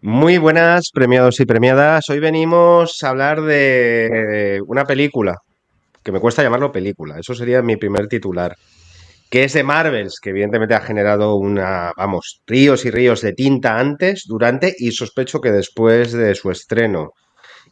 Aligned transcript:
Muy 0.00 0.38
buenas, 0.38 0.90
premiados 0.94 1.40
y 1.40 1.44
premiadas. 1.44 2.08
Hoy 2.08 2.20
venimos 2.20 3.02
a 3.02 3.08
hablar 3.08 3.42
de 3.42 4.60
una 4.64 4.84
película, 4.84 5.38
que 6.04 6.12
me 6.12 6.20
cuesta 6.20 6.40
llamarlo 6.40 6.70
película, 6.70 7.18
eso 7.18 7.34
sería 7.34 7.62
mi 7.62 7.76
primer 7.76 8.06
titular, 8.06 8.54
que 9.28 9.42
es 9.42 9.54
de 9.54 9.64
Marvels, 9.64 10.20
que 10.22 10.30
evidentemente 10.30 10.76
ha 10.76 10.82
generado 10.82 11.34
una, 11.34 11.90
vamos, 11.96 12.42
ríos 12.46 12.84
y 12.84 12.92
ríos 12.92 13.22
de 13.22 13.32
tinta 13.32 13.80
antes, 13.80 14.22
durante 14.28 14.72
y 14.78 14.92
sospecho 14.92 15.40
que 15.40 15.50
después 15.50 16.12
de 16.12 16.36
su 16.36 16.52
estreno. 16.52 17.10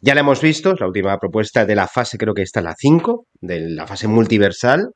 Ya 0.01 0.13
la 0.13 0.19
hemos 0.19 0.41
visto, 0.41 0.73
la 0.73 0.87
última 0.87 1.17
propuesta 1.19 1.65
de 1.65 1.75
la 1.75 1.87
fase, 1.87 2.17
creo 2.17 2.33
que 2.33 2.41
está 2.41 2.61
la 2.61 2.75
5, 2.77 3.25
de 3.39 3.69
la 3.69 3.87
fase 3.87 4.09
multiversal, 4.09 4.89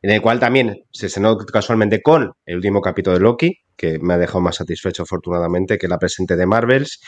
en 0.00 0.10
el 0.10 0.22
cual 0.22 0.40
también 0.40 0.74
se 0.90 1.08
estrenó 1.08 1.36
casualmente 1.36 2.00
con 2.00 2.32
el 2.46 2.56
último 2.56 2.80
capítulo 2.80 3.18
de 3.18 3.22
Loki, 3.22 3.58
que 3.78 3.98
me 4.00 4.14
ha 4.14 4.18
dejado 4.18 4.40
más 4.40 4.56
satisfecho 4.56 5.04
afortunadamente 5.04 5.78
que 5.78 5.88
la 5.88 5.98
presente 5.98 6.36
de 6.36 6.44
Marvels. 6.46 7.00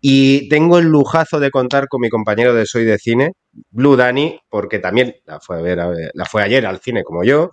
Y 0.00 0.48
tengo 0.48 0.78
el 0.78 0.84
lujazo 0.84 1.40
de 1.40 1.50
contar 1.50 1.88
con 1.88 2.02
mi 2.02 2.10
compañero 2.10 2.54
de 2.54 2.66
Soy 2.66 2.84
de 2.84 2.98
Cine, 2.98 3.32
Blue 3.70 3.96
Dani, 3.96 4.38
porque 4.48 4.78
también 4.78 5.16
la 5.24 5.40
fue, 5.40 5.58
a 5.58 5.62
ver, 5.62 5.78
la 6.12 6.24
fue 6.26 6.42
ayer 6.42 6.66
al 6.66 6.80
cine 6.80 7.02
como 7.02 7.24
yo, 7.24 7.50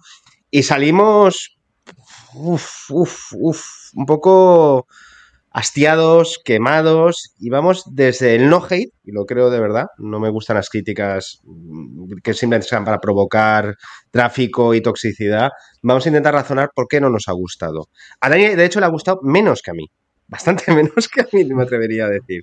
y 0.51 0.63
salimos, 0.63 1.57
uf, 2.35 2.91
uf, 2.91 3.33
uf, 3.33 3.65
un 3.95 4.05
poco 4.05 4.87
hastiados, 5.55 6.41
quemados, 6.43 7.33
y 7.39 7.49
vamos 7.49 7.85
desde 7.89 8.35
el 8.35 8.49
no 8.49 8.61
hate, 8.69 8.91
y 9.05 9.13
lo 9.13 9.25
creo 9.25 9.49
de 9.49 9.61
verdad, 9.61 9.85
no 9.97 10.19
me 10.19 10.29
gustan 10.29 10.57
las 10.57 10.69
críticas 10.69 11.39
mm, 11.43 12.15
que 12.21 12.33
simplemente 12.33 12.67
sean 12.67 12.83
para 12.83 12.99
provocar 12.99 13.73
tráfico 14.11 14.73
y 14.73 14.81
toxicidad, 14.81 15.51
vamos 15.81 16.05
a 16.05 16.09
intentar 16.09 16.33
razonar 16.33 16.71
por 16.75 16.89
qué 16.89 16.99
no 16.99 17.09
nos 17.09 17.29
ha 17.29 17.31
gustado. 17.31 17.87
A 18.19 18.29
Dani, 18.29 18.49
de 18.49 18.65
hecho, 18.65 18.81
le 18.81 18.85
ha 18.85 18.89
gustado 18.89 19.21
menos 19.23 19.61
que 19.61 19.71
a 19.71 19.73
mí, 19.73 19.85
bastante 20.27 20.73
menos 20.73 21.07
que 21.07 21.21
a 21.21 21.27
mí, 21.31 21.45
me 21.45 21.63
atrevería 21.63 22.07
a 22.07 22.09
decir. 22.09 22.41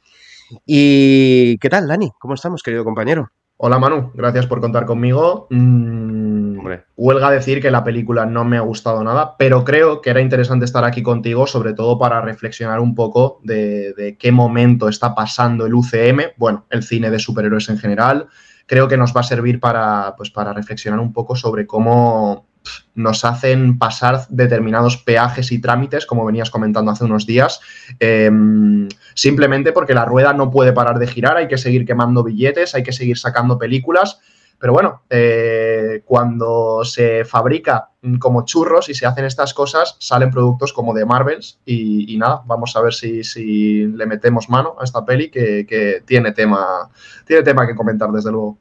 ¿Y 0.64 1.58
qué 1.58 1.68
tal, 1.68 1.88
Dani? 1.88 2.12
¿Cómo 2.18 2.32
estamos, 2.32 2.62
querido 2.62 2.82
compañero? 2.82 3.28
Hola 3.64 3.78
Manu, 3.78 4.10
gracias 4.14 4.48
por 4.48 4.60
contar 4.60 4.86
conmigo. 4.86 5.46
Mm, 5.50 6.58
huelga 6.96 7.30
decir 7.30 7.62
que 7.62 7.70
la 7.70 7.84
película 7.84 8.26
no 8.26 8.44
me 8.44 8.56
ha 8.56 8.60
gustado 8.62 9.04
nada, 9.04 9.36
pero 9.38 9.62
creo 9.62 10.00
que 10.00 10.10
era 10.10 10.20
interesante 10.20 10.64
estar 10.64 10.84
aquí 10.84 11.00
contigo, 11.00 11.46
sobre 11.46 11.72
todo 11.72 11.96
para 11.96 12.20
reflexionar 12.20 12.80
un 12.80 12.96
poco 12.96 13.38
de, 13.44 13.92
de 13.92 14.16
qué 14.18 14.32
momento 14.32 14.88
está 14.88 15.14
pasando 15.14 15.64
el 15.64 15.74
UCM, 15.74 16.32
bueno, 16.38 16.66
el 16.70 16.82
cine 16.82 17.08
de 17.08 17.20
superhéroes 17.20 17.68
en 17.68 17.78
general. 17.78 18.26
Creo 18.66 18.88
que 18.88 18.96
nos 18.96 19.14
va 19.14 19.20
a 19.20 19.24
servir 19.24 19.60
para, 19.60 20.14
pues, 20.16 20.32
para 20.32 20.52
reflexionar 20.52 20.98
un 20.98 21.12
poco 21.12 21.36
sobre 21.36 21.64
cómo 21.64 22.48
nos 22.94 23.24
hacen 23.24 23.78
pasar 23.78 24.26
determinados 24.28 24.96
peajes 24.96 25.52
y 25.52 25.60
trámites, 25.60 26.06
como 26.06 26.24
venías 26.24 26.50
comentando 26.50 26.90
hace 26.90 27.04
unos 27.04 27.26
días, 27.26 27.60
em, 27.98 28.88
simplemente 29.14 29.72
porque 29.72 29.94
la 29.94 30.04
rueda 30.04 30.32
no 30.32 30.50
puede 30.50 30.72
parar 30.72 30.98
de 30.98 31.06
girar, 31.06 31.36
hay 31.36 31.48
que 31.48 31.58
seguir 31.58 31.86
quemando 31.86 32.22
billetes, 32.22 32.74
hay 32.74 32.82
que 32.82 32.92
seguir 32.92 33.18
sacando 33.18 33.58
películas. 33.58 34.20
Pero 34.62 34.74
bueno, 34.74 35.02
eh, 35.10 36.02
cuando 36.04 36.84
se 36.84 37.24
fabrica 37.24 37.90
como 38.20 38.44
churros 38.44 38.88
y 38.88 38.94
se 38.94 39.06
hacen 39.06 39.24
estas 39.24 39.54
cosas, 39.54 39.96
salen 39.98 40.30
productos 40.30 40.72
como 40.72 40.94
de 40.94 41.04
Marvels 41.04 41.58
y, 41.66 42.16
nada, 42.16 42.42
vamos 42.46 42.76
a 42.76 42.80
ver 42.80 42.94
si, 42.94 43.86
le 43.88 44.06
metemos 44.06 44.48
mano 44.48 44.76
a 44.78 44.84
esta 44.84 45.04
peli 45.04 45.32
que, 45.32 45.66
que 45.66 46.04
tiene, 46.06 46.30
tema, 46.30 46.88
tiene 47.26 47.42
tema 47.42 47.66
que 47.66 47.74
comentar 47.74 48.12
desde 48.12 48.30
luego. 48.30 48.58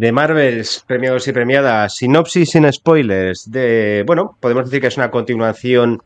De 0.00 0.12
Marvels, 0.12 0.82
premiados 0.86 1.28
y 1.28 1.32
premiadas, 1.32 1.96
sinopsis 1.96 2.52
sin 2.52 2.72
spoilers, 2.72 3.50
de, 3.50 4.02
bueno, 4.06 4.34
podemos 4.40 4.64
decir 4.64 4.80
que 4.80 4.86
es 4.86 4.96
una 4.96 5.10
continuación, 5.10 6.00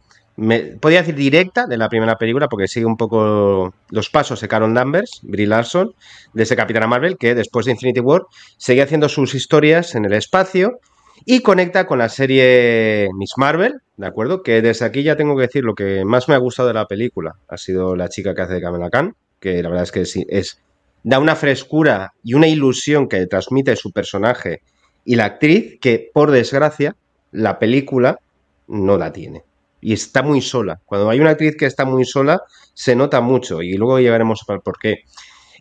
podría 0.80 1.02
decir 1.02 1.14
directa 1.14 1.66
de 1.66 1.76
la 1.76 1.88
primera 1.88 2.18
película, 2.18 2.48
porque 2.48 2.66
sigue 2.66 2.86
un 2.86 2.96
poco 2.96 3.72
los 3.90 4.10
pasos 4.10 4.40
de 4.40 4.48
Carol 4.48 4.74
Danvers, 4.74 5.20
Brie 5.22 5.46
Larson, 5.46 5.94
de 6.32 6.42
ese 6.42 6.56
Capitana 6.56 6.88
Marvel, 6.88 7.16
que 7.16 7.36
después 7.36 7.66
de 7.66 7.72
Infinity 7.72 8.00
War 8.00 8.22
sigue 8.56 8.82
haciendo 8.82 9.08
sus 9.08 9.32
historias 9.36 9.94
en 9.94 10.06
el 10.06 10.14
espacio 10.14 10.80
y 11.24 11.42
conecta 11.42 11.86
con 11.86 12.00
la 12.00 12.08
serie 12.08 13.08
Miss 13.16 13.34
Marvel, 13.36 13.74
¿de 13.96 14.08
acuerdo? 14.08 14.42
Que 14.42 14.60
desde 14.60 14.86
aquí 14.86 15.04
ya 15.04 15.14
tengo 15.14 15.36
que 15.36 15.42
decir 15.42 15.62
lo 15.62 15.76
que 15.76 16.04
más 16.04 16.28
me 16.28 16.34
ha 16.34 16.38
gustado 16.38 16.66
de 16.66 16.74
la 16.74 16.86
película, 16.86 17.36
ha 17.46 17.56
sido 17.58 17.94
la 17.94 18.08
chica 18.08 18.34
que 18.34 18.42
hace 18.42 18.54
de 18.54 18.60
Kamala 18.60 18.90
Khan, 18.90 19.14
que 19.38 19.62
la 19.62 19.68
verdad 19.68 19.84
es 19.84 19.92
que 19.92 20.00
es 20.00 20.58
da 21.04 21.20
una 21.20 21.36
frescura 21.36 22.14
y 22.24 22.34
una 22.34 22.48
ilusión 22.48 23.08
que 23.08 23.26
transmite 23.26 23.76
su 23.76 23.92
personaje 23.92 24.62
y 25.04 25.14
la 25.14 25.26
actriz 25.26 25.78
que, 25.80 26.10
por 26.12 26.30
desgracia, 26.30 26.96
la 27.30 27.58
película 27.58 28.18
no 28.66 28.96
la 28.96 29.12
tiene. 29.12 29.42
Y 29.82 29.92
está 29.92 30.22
muy 30.22 30.40
sola. 30.40 30.80
Cuando 30.86 31.10
hay 31.10 31.20
una 31.20 31.30
actriz 31.30 31.56
que 31.58 31.66
está 31.66 31.84
muy 31.84 32.06
sola, 32.06 32.40
se 32.72 32.96
nota 32.96 33.20
mucho. 33.20 33.60
Y 33.60 33.74
luego 33.74 34.00
llegaremos 34.00 34.40
a 34.48 34.54
ver 34.54 34.62
por 34.62 34.78
qué. 34.78 35.02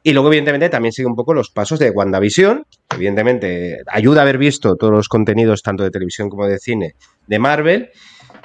Y 0.02 0.14
luego, 0.14 0.30
evidentemente, 0.30 0.70
también 0.70 0.94
sigue 0.94 1.08
un 1.08 1.16
poco 1.16 1.34
los 1.34 1.50
pasos 1.50 1.78
de 1.80 1.90
WandaVision. 1.90 2.66
Evidentemente, 2.96 3.80
ayuda 3.88 4.22
a 4.22 4.24
haber 4.24 4.38
visto 4.38 4.78
todos 4.78 4.94
los 4.94 5.09
contenidos, 5.09 5.62
tanto 5.62 5.84
de 5.84 5.92
televisión 5.92 6.30
como 6.30 6.48
de 6.48 6.58
cine, 6.58 6.96
de 7.28 7.40
Marvel. 7.40 7.90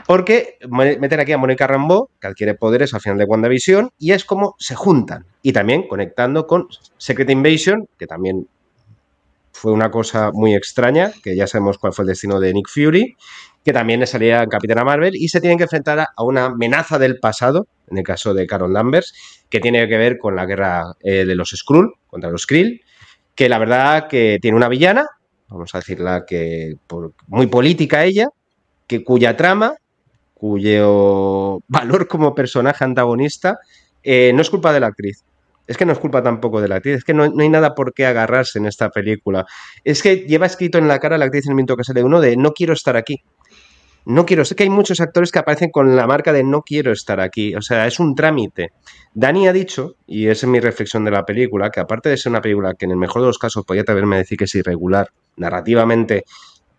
Porque 0.08 0.56
meten 0.70 1.20
aquí 1.20 1.32
a 1.32 1.36
Mónica 1.36 1.66
Rambeau, 1.66 2.08
que 2.18 2.28
adquiere 2.28 2.54
poderes 2.54 2.94
al 2.94 3.02
final 3.02 3.18
de 3.18 3.26
WandaVision, 3.26 3.90
y 3.98 4.12
es 4.12 4.24
como 4.24 4.54
se 4.58 4.74
juntan. 4.74 5.26
Y 5.42 5.52
también 5.52 5.86
conectando 5.86 6.46
con 6.46 6.66
Secret 6.96 7.28
Invasion, 7.28 7.86
que 7.98 8.06
también 8.06 8.48
fue 9.52 9.70
una 9.70 9.90
cosa 9.90 10.30
muy 10.32 10.54
extraña, 10.54 11.12
que 11.22 11.36
ya 11.36 11.46
sabemos 11.46 11.76
cuál 11.76 11.92
fue 11.92 12.04
el 12.04 12.08
destino 12.08 12.40
de 12.40 12.54
Nick 12.54 12.70
Fury, 12.70 13.18
que 13.62 13.72
también 13.74 14.06
salía 14.06 14.42
en 14.42 14.48
Capitana 14.48 14.82
Marvel, 14.82 15.14
y 15.14 15.28
se 15.28 15.42
tienen 15.42 15.58
que 15.58 15.64
enfrentar 15.64 15.98
a 15.98 16.24
una 16.24 16.46
amenaza 16.46 16.98
del 16.98 17.18
pasado, 17.18 17.66
en 17.90 17.98
el 17.98 18.04
caso 18.04 18.32
de 18.32 18.46
Carol 18.46 18.72
Danvers, 18.72 19.12
que 19.50 19.60
tiene 19.60 19.86
que 19.88 19.98
ver 19.98 20.16
con 20.16 20.34
la 20.34 20.46
guerra 20.46 20.84
eh, 21.02 21.26
de 21.26 21.34
los 21.34 21.50
Skrull 21.50 21.92
contra 22.06 22.30
los 22.30 22.46
Krill, 22.46 22.80
que 23.34 23.50
la 23.50 23.58
verdad 23.58 24.08
que 24.08 24.38
tiene 24.40 24.56
una 24.56 24.68
villana, 24.68 25.06
vamos 25.48 25.74
a 25.74 25.80
decirla 25.80 26.24
que 26.26 26.76
muy 27.26 27.46
política 27.48 28.06
ella, 28.06 28.28
que 28.86 29.04
cuya 29.04 29.36
trama 29.36 29.74
cuyo 30.38 31.60
valor 31.68 32.08
como 32.08 32.34
personaje 32.34 32.84
antagonista 32.84 33.58
eh, 34.02 34.32
no 34.34 34.42
es 34.42 34.50
culpa 34.50 34.72
de 34.72 34.80
la 34.80 34.86
actriz. 34.86 35.24
Es 35.66 35.76
que 35.76 35.84
no 35.84 35.92
es 35.92 35.98
culpa 35.98 36.22
tampoco 36.22 36.62
de 36.62 36.68
la 36.68 36.76
actriz, 36.76 36.96
es 36.96 37.04
que 37.04 37.12
no, 37.12 37.24
hay 37.24 37.48
nada 37.50 37.74
por 37.74 37.92
qué 37.92 38.06
agarrarse 38.06 38.58
en 38.58 38.64
esta 38.64 38.88
película. 38.88 39.44
Es 39.84 40.02
que 40.02 40.16
lleva 40.16 40.46
escrito 40.46 40.78
en 40.78 40.88
la 40.88 40.98
cara 40.98 41.18
la 41.18 41.26
actriz 41.26 41.44
en 41.44 41.50
el 41.50 41.54
momento 41.56 41.76
que 41.76 41.84
sale 41.84 42.02
uno 42.02 42.20
de 42.20 42.36
no 42.36 42.52
quiero 42.52 42.72
estar 42.72 42.96
aquí. 42.96 43.22
No 44.06 44.24
quiero, 44.24 44.46
sé 44.46 44.54
que 44.54 44.62
hay 44.62 44.70
muchos 44.70 45.02
actores 45.02 45.30
que 45.30 45.38
aparecen 45.38 45.70
con 45.70 45.94
la 45.94 46.06
marca 46.06 46.32
de 46.32 46.42
no 46.42 46.62
quiero 46.62 46.92
estar 46.92 47.20
aquí, 47.20 47.54
o 47.54 47.60
sea, 47.60 47.86
es 47.86 48.00
un 48.00 48.14
trámite. 48.14 48.70
Dani 49.12 49.48
ha 49.48 49.52
dicho, 49.52 49.96
y 50.06 50.28
es 50.28 50.46
mi 50.46 50.60
reflexión 50.60 51.04
de 51.04 51.10
la 51.10 51.26
película, 51.26 51.70
que 51.70 51.80
aparte 51.80 52.08
de 52.08 52.16
ser 52.16 52.30
una 52.30 52.40
película 52.40 52.72
que 52.72 52.86
en 52.86 52.92
el 52.92 52.96
mejor 52.96 53.20
de 53.20 53.26
los 53.26 53.38
casos 53.38 53.66
podría 53.66 53.82
atreverme 53.82 54.16
a 54.16 54.20
decir 54.20 54.38
que 54.38 54.44
es 54.44 54.54
irregular 54.54 55.10
narrativamente, 55.36 56.24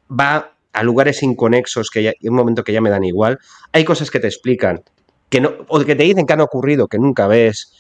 va 0.10 0.56
a 0.74 0.84
lugares 0.84 1.24
inconexos 1.24 1.90
que 1.90 2.10
hay 2.10 2.30
un 2.30 2.36
momento 2.36 2.64
que 2.64 2.74
ya 2.74 2.82
me 2.82 2.90
dan 2.90 3.04
igual. 3.04 3.40
Hay 3.72 3.84
cosas 3.84 4.12
que 4.12 4.20
te 4.20 4.28
explican, 4.28 4.82
que 5.30 5.42
no, 5.42 5.52
o 5.68 5.80
que 5.80 5.96
te 5.96 6.04
dicen 6.04 6.26
que 6.26 6.34
han 6.34 6.42
ocurrido, 6.42 6.88
que 6.88 7.00
nunca 7.00 7.28
ves, 7.28 7.74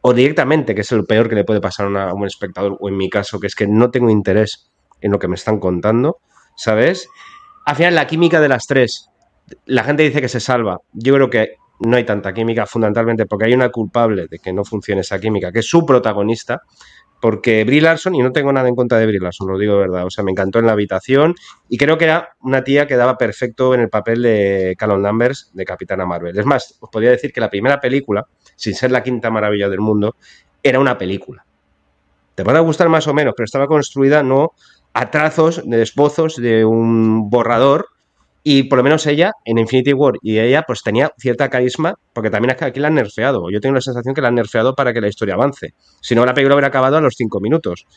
o 0.00 0.12
directamente, 0.12 0.74
que 0.74 0.82
es 0.82 0.92
lo 0.92 1.04
peor 1.04 1.28
que 1.28 1.34
le 1.34 1.44
puede 1.44 1.60
pasar 1.60 1.86
a, 1.96 2.14
un 2.14 2.26
espectador, 2.26 2.76
o 2.80 2.88
en 2.88 2.96
mi 2.96 3.10
caso, 3.10 3.40
que 3.40 3.46
es 3.46 3.54
que 3.54 3.66
no 3.66 3.90
tengo 3.90 4.10
interés 4.10 4.70
en 5.00 5.10
lo 5.10 5.18
que 5.18 5.28
me 5.28 5.34
están 5.34 5.58
contando, 5.58 6.18
¿sabes? 6.56 7.08
Al 7.64 7.76
final, 7.76 7.94
la 7.94 8.06
química 8.06 8.40
de 8.40 8.48
las 8.48 8.66
tres, 8.66 9.08
la 9.64 9.84
gente 9.84 10.02
dice 10.02 10.20
que 10.20 10.28
se 10.28 10.40
salva. 10.40 10.78
Yo 10.92 11.14
creo 11.14 11.30
que 11.30 11.56
no 11.80 11.96
hay 11.96 12.04
tanta 12.04 12.32
química, 12.32 12.66
fundamentalmente 12.66 13.26
porque 13.26 13.46
hay 13.46 13.54
una 13.54 13.70
culpable 13.70 14.26
de 14.30 14.38
que 14.38 14.52
no 14.52 14.64
funcione 14.64 15.00
esa 15.02 15.18
química, 15.18 15.52
que 15.52 15.58
es 15.58 15.68
su 15.68 15.84
protagonista, 15.84 16.62
porque 17.20 17.64
Brie 17.64 17.80
Larson, 17.80 18.14
y 18.14 18.20
no 18.20 18.32
tengo 18.32 18.52
nada 18.52 18.68
en 18.68 18.76
contra 18.76 18.98
de 18.98 19.06
Brie 19.06 19.20
Larson, 19.20 19.48
lo 19.50 19.58
digo 19.58 19.74
de 19.74 19.80
verdad, 19.80 20.04
o 20.06 20.10
sea, 20.10 20.22
me 20.22 20.30
encantó 20.30 20.58
en 20.58 20.66
la 20.66 20.72
habitación 20.72 21.34
y 21.68 21.78
creo 21.78 21.98
que 21.98 22.04
era 22.04 22.36
una 22.40 22.62
tía 22.62 22.86
que 22.86 22.96
daba 22.96 23.16
perfecto 23.16 23.74
en 23.74 23.80
el 23.80 23.88
papel 23.88 24.22
de 24.22 24.74
Callum 24.78 25.02
Danvers 25.02 25.50
de 25.54 25.64
Capitana 25.64 26.04
Marvel. 26.04 26.38
Es 26.38 26.46
más, 26.46 26.76
os 26.80 26.90
podría 26.90 27.10
decir 27.10 27.32
que 27.32 27.40
la 27.40 27.50
primera 27.50 27.80
película, 27.80 28.26
sin 28.54 28.74
ser 28.74 28.90
la 28.90 29.02
quinta 29.02 29.30
maravilla 29.30 29.68
del 29.68 29.80
mundo, 29.80 30.16
era 30.62 30.78
una 30.78 30.98
película. 30.98 31.44
Te 32.34 32.44
puede 32.44 32.60
gustar 32.60 32.88
más 32.88 33.06
o 33.08 33.14
menos, 33.14 33.34
pero 33.36 33.44
estaba 33.44 33.66
construida 33.66 34.22
no 34.22 34.52
a 34.92 35.10
trazos 35.10 35.62
de 35.64 35.82
esbozos 35.82 36.36
de 36.36 36.64
un 36.64 37.30
borrador 37.30 37.88
y 38.48 38.62
por 38.62 38.76
lo 38.76 38.84
menos 38.84 39.04
ella, 39.08 39.32
en 39.44 39.58
Infinity 39.58 39.92
War, 39.92 40.14
y 40.22 40.38
ella 40.38 40.62
pues 40.62 40.84
tenía 40.84 41.10
cierta 41.18 41.50
carisma, 41.50 41.94
porque 42.12 42.30
también 42.30 42.52
es 42.52 42.56
que 42.56 42.66
aquí 42.66 42.78
la 42.78 42.86
han 42.86 42.94
nerfeado. 42.94 43.50
Yo 43.50 43.60
tengo 43.60 43.74
la 43.74 43.80
sensación 43.80 44.14
que 44.14 44.20
la 44.20 44.28
han 44.28 44.36
nerfeado 44.36 44.76
para 44.76 44.94
que 44.94 45.00
la 45.00 45.08
historia 45.08 45.34
avance. 45.34 45.74
Si 46.00 46.14
no, 46.14 46.24
la 46.24 46.32
película 46.32 46.54
hubiera 46.54 46.68
acabado 46.68 46.96
a 46.96 47.00
los 47.00 47.14
cinco 47.16 47.40
minutos, 47.40 47.88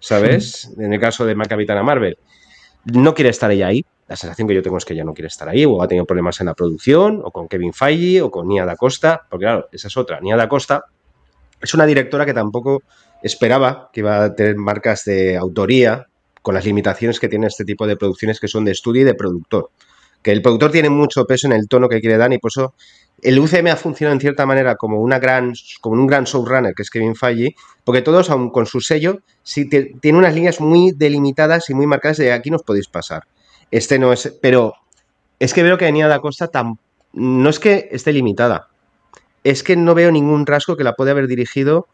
¿sabes? 0.00 0.72
En 0.78 0.94
el 0.94 0.98
caso 0.98 1.26
de 1.26 1.36
Capitana 1.36 1.82
Marvel. 1.82 2.16
No 2.86 3.12
quiere 3.12 3.28
estar 3.28 3.50
ella 3.50 3.66
ahí. 3.66 3.84
La 4.06 4.16
sensación 4.16 4.48
que 4.48 4.54
yo 4.54 4.62
tengo 4.62 4.78
es 4.78 4.86
que 4.86 4.94
ella 4.94 5.04
no 5.04 5.12
quiere 5.12 5.26
estar 5.26 5.46
ahí, 5.46 5.66
o 5.66 5.82
ha 5.82 5.88
tenido 5.88 6.06
problemas 6.06 6.40
en 6.40 6.46
la 6.46 6.54
producción, 6.54 7.20
o 7.22 7.30
con 7.30 7.46
Kevin 7.46 7.74
Feige, 7.74 8.22
o 8.22 8.30
con 8.30 8.48
Nia 8.48 8.64
Da 8.64 8.76
Costa, 8.76 9.26
porque 9.28 9.44
claro, 9.44 9.68
esa 9.72 9.88
es 9.88 9.96
otra. 9.98 10.20
Nia 10.22 10.38
Da 10.38 10.48
Costa 10.48 10.84
es 11.60 11.74
una 11.74 11.84
directora 11.84 12.24
que 12.24 12.32
tampoco 12.32 12.80
esperaba 13.22 13.90
que 13.92 14.00
iba 14.00 14.24
a 14.24 14.34
tener 14.34 14.56
marcas 14.56 15.04
de 15.04 15.36
autoría 15.36 16.06
con 16.40 16.54
las 16.54 16.64
limitaciones 16.64 17.20
que 17.20 17.28
tiene 17.28 17.46
este 17.46 17.66
tipo 17.66 17.86
de 17.86 17.98
producciones 17.98 18.40
que 18.40 18.48
son 18.48 18.64
de 18.64 18.72
estudio 18.72 19.02
y 19.02 19.04
de 19.04 19.12
productor 19.12 19.68
que 20.22 20.32
el 20.32 20.42
productor 20.42 20.70
tiene 20.72 20.90
mucho 20.90 21.24
peso 21.26 21.46
en 21.46 21.52
el 21.52 21.68
tono 21.68 21.88
que 21.88 22.00
quiere 22.00 22.16
dar 22.16 22.32
y 22.32 22.38
por 22.38 22.50
eso 22.50 22.74
el 23.22 23.38
UCM 23.38 23.68
ha 23.68 23.76
funcionado 23.76 24.14
en 24.14 24.20
cierta 24.20 24.46
manera 24.46 24.76
como, 24.76 25.00
una 25.00 25.18
gran, 25.18 25.52
como 25.80 26.00
un 26.00 26.06
gran 26.06 26.24
showrunner, 26.24 26.74
que 26.74 26.82
es 26.82 26.90
Kevin 26.90 27.16
Feige, 27.16 27.54
porque 27.84 28.02
todos, 28.02 28.30
aun 28.30 28.50
con 28.50 28.66
su 28.66 28.80
sello, 28.80 29.20
sí 29.42 29.68
tiene 29.68 30.18
unas 30.18 30.34
líneas 30.34 30.60
muy 30.60 30.92
delimitadas 30.92 31.68
y 31.70 31.74
muy 31.74 31.86
marcadas 31.86 32.18
de 32.18 32.32
aquí 32.32 32.50
nos 32.50 32.62
podéis 32.62 32.88
pasar. 32.88 33.24
Este 33.70 33.98
no 33.98 34.12
es, 34.12 34.38
pero 34.40 34.74
es 35.38 35.52
que 35.52 35.62
veo 35.62 35.78
que 35.78 35.90
Nia 35.90 36.06
da 36.06 36.20
Costa 36.20 36.48
tan, 36.48 36.78
no 37.12 37.48
es 37.48 37.58
que 37.58 37.88
esté 37.90 38.12
limitada, 38.12 38.68
es 39.42 39.62
que 39.62 39.76
no 39.76 39.94
veo 39.94 40.12
ningún 40.12 40.46
rasgo 40.46 40.76
que 40.76 40.84
la 40.84 40.94
pueda 40.94 41.10
haber 41.10 41.26
dirigido 41.26 41.88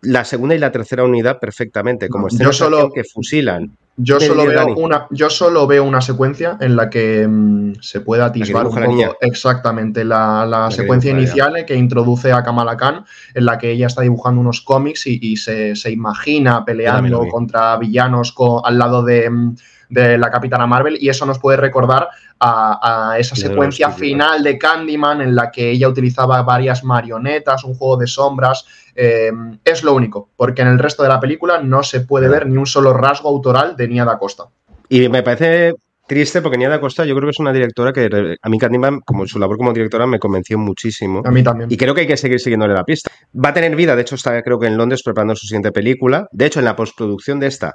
la 0.00 0.24
segunda 0.24 0.54
y 0.54 0.58
la 0.58 0.70
tercera 0.70 1.04
unidad 1.04 1.40
perfectamente, 1.40 2.08
como 2.08 2.28
escenas 2.28 2.56
solo, 2.56 2.90
que 2.92 3.02
fusilan. 3.04 3.76
Yo 4.00 4.20
solo, 4.20 4.46
veo 4.46 4.76
una, 4.76 5.08
yo 5.10 5.28
solo 5.28 5.66
veo 5.66 5.82
una 5.82 6.00
secuencia 6.00 6.56
en 6.60 6.76
la 6.76 6.88
que 6.88 7.26
mm, 7.26 7.80
se 7.80 8.00
puede 8.00 8.22
atisbar 8.22 8.68
un 8.68 8.74
poco 8.74 9.16
exactamente 9.20 10.04
la, 10.04 10.68
secuencia 10.70 11.10
inicial 11.10 11.64
que 11.66 11.74
introduce 11.74 12.30
a 12.30 12.44
Kamala 12.44 12.76
Khan, 12.76 13.04
en 13.34 13.44
la 13.44 13.58
que 13.58 13.72
ella 13.72 13.88
está 13.88 14.02
dibujando 14.02 14.40
unos 14.40 14.60
cómics 14.60 15.04
y, 15.08 15.36
se, 15.36 15.74
imagina 15.90 16.64
peleando 16.64 17.26
contra 17.26 17.76
villanos 17.76 18.32
al 18.62 18.78
lado 18.78 19.02
de, 19.02 19.28
mm, 19.28 19.56
de 19.88 20.16
la 20.16 20.30
Capitana 20.30 20.66
Marvel 20.66 20.96
y 21.00 21.08
eso 21.08 21.26
nos 21.26 21.38
puede 21.38 21.56
recordar 21.56 22.08
a, 22.40 23.16
esa 23.18 23.36
secuencia 23.36 23.90
final 23.90 24.42
de 24.42 24.58
Candyman 24.58 25.20
en 25.20 25.34
la 25.34 25.50
que 25.50 25.70
ella 25.70 25.88
utilizaba 25.88 26.42
varias 26.42 26.84
marionetas, 26.84 27.64
un 27.64 27.74
juego 27.74 27.96
de 27.96 28.06
sombras. 28.06 28.66
Eh, 28.94 29.30
es 29.64 29.82
lo 29.82 29.94
único, 29.94 30.30
porque 30.36 30.62
en 30.62 30.68
el 30.68 30.78
resto 30.78 31.02
de 31.02 31.08
la 31.08 31.20
película 31.20 31.62
no 31.62 31.82
se 31.82 32.00
puede 32.00 32.28
ver 32.28 32.46
ni 32.46 32.56
un 32.56 32.66
solo 32.66 32.92
rasgo 32.92 33.28
autoral 33.28 33.76
de 33.76 33.88
Nia 33.88 34.04
da 34.04 34.18
Costa. 34.18 34.44
Y 34.88 35.08
me 35.08 35.22
parece 35.22 35.74
triste 36.08 36.40
porque 36.40 36.58
Nia 36.58 36.68
da 36.68 36.80
Costa 36.80 37.04
yo 37.04 37.14
creo 37.14 37.26
que 37.26 37.32
es 37.32 37.38
una 37.38 37.52
directora 37.52 37.92
que 37.92 38.36
a 38.40 38.48
mí 38.48 38.58
Candyman, 38.58 39.00
como 39.00 39.26
su 39.26 39.38
labor 39.38 39.58
como 39.58 39.72
directora, 39.72 40.06
me 40.06 40.18
convenció 40.18 40.58
muchísimo. 40.58 41.22
A 41.24 41.30
mí 41.30 41.42
también. 41.42 41.70
Y 41.70 41.76
creo 41.76 41.94
que 41.94 42.00
hay 42.02 42.06
que 42.06 42.16
seguir 42.16 42.40
siguiéndole 42.40 42.74
la 42.74 42.84
pista. 42.84 43.10
Va 43.32 43.50
a 43.50 43.54
tener 43.54 43.76
vida, 43.76 43.94
de 43.94 44.02
hecho 44.02 44.14
está 44.14 44.42
creo 44.42 44.58
que 44.58 44.66
en 44.66 44.76
Londres 44.76 45.02
preparando 45.04 45.36
su 45.36 45.46
siguiente 45.46 45.70
película. 45.70 46.26
De 46.32 46.46
hecho, 46.46 46.58
en 46.58 46.64
la 46.64 46.74
postproducción 46.74 47.38
de 47.38 47.46
esta, 47.46 47.74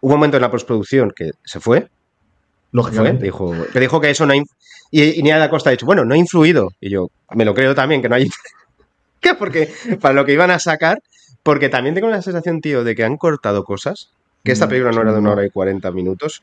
hubo 0.00 0.14
un 0.14 0.18
momento 0.18 0.36
en 0.36 0.42
la 0.42 0.50
postproducción 0.50 1.12
que 1.14 1.30
se 1.44 1.60
fue, 1.60 1.88
Lógicamente. 2.72 3.24
Dijo, 3.24 3.54
que 3.72 3.80
dijo 3.80 4.00
que 4.00 4.10
eso 4.10 4.26
no 4.26 4.32
ha 4.32 4.36
y, 4.90 5.22
Nia 5.22 5.38
da 5.38 5.50
Costa 5.50 5.70
ha 5.70 5.72
dicho, 5.72 5.86
bueno, 5.86 6.04
no 6.04 6.14
ha 6.14 6.18
influido. 6.18 6.72
Y 6.80 6.90
yo 6.90 7.10
me 7.34 7.44
lo 7.44 7.54
creo 7.54 7.74
también 7.74 8.02
que 8.02 8.08
no 8.08 8.16
hay. 8.16 8.28
¿Qué? 9.20 9.34
Porque 9.34 9.72
para 10.00 10.14
lo 10.14 10.24
que 10.24 10.32
iban 10.32 10.50
a 10.50 10.58
sacar, 10.58 11.02
porque 11.42 11.68
también 11.68 11.94
tengo 11.94 12.08
la 12.08 12.22
sensación, 12.22 12.60
tío, 12.60 12.84
de 12.84 12.94
que 12.94 13.04
han 13.04 13.16
cortado 13.16 13.64
cosas, 13.64 14.10
que 14.44 14.52
esta 14.52 14.66
mm, 14.66 14.68
película 14.68 14.92
no 14.92 15.02
era 15.02 15.12
de 15.12 15.18
una 15.18 15.32
hora 15.32 15.46
y 15.46 15.50
cuarenta 15.50 15.90
minutos. 15.90 16.42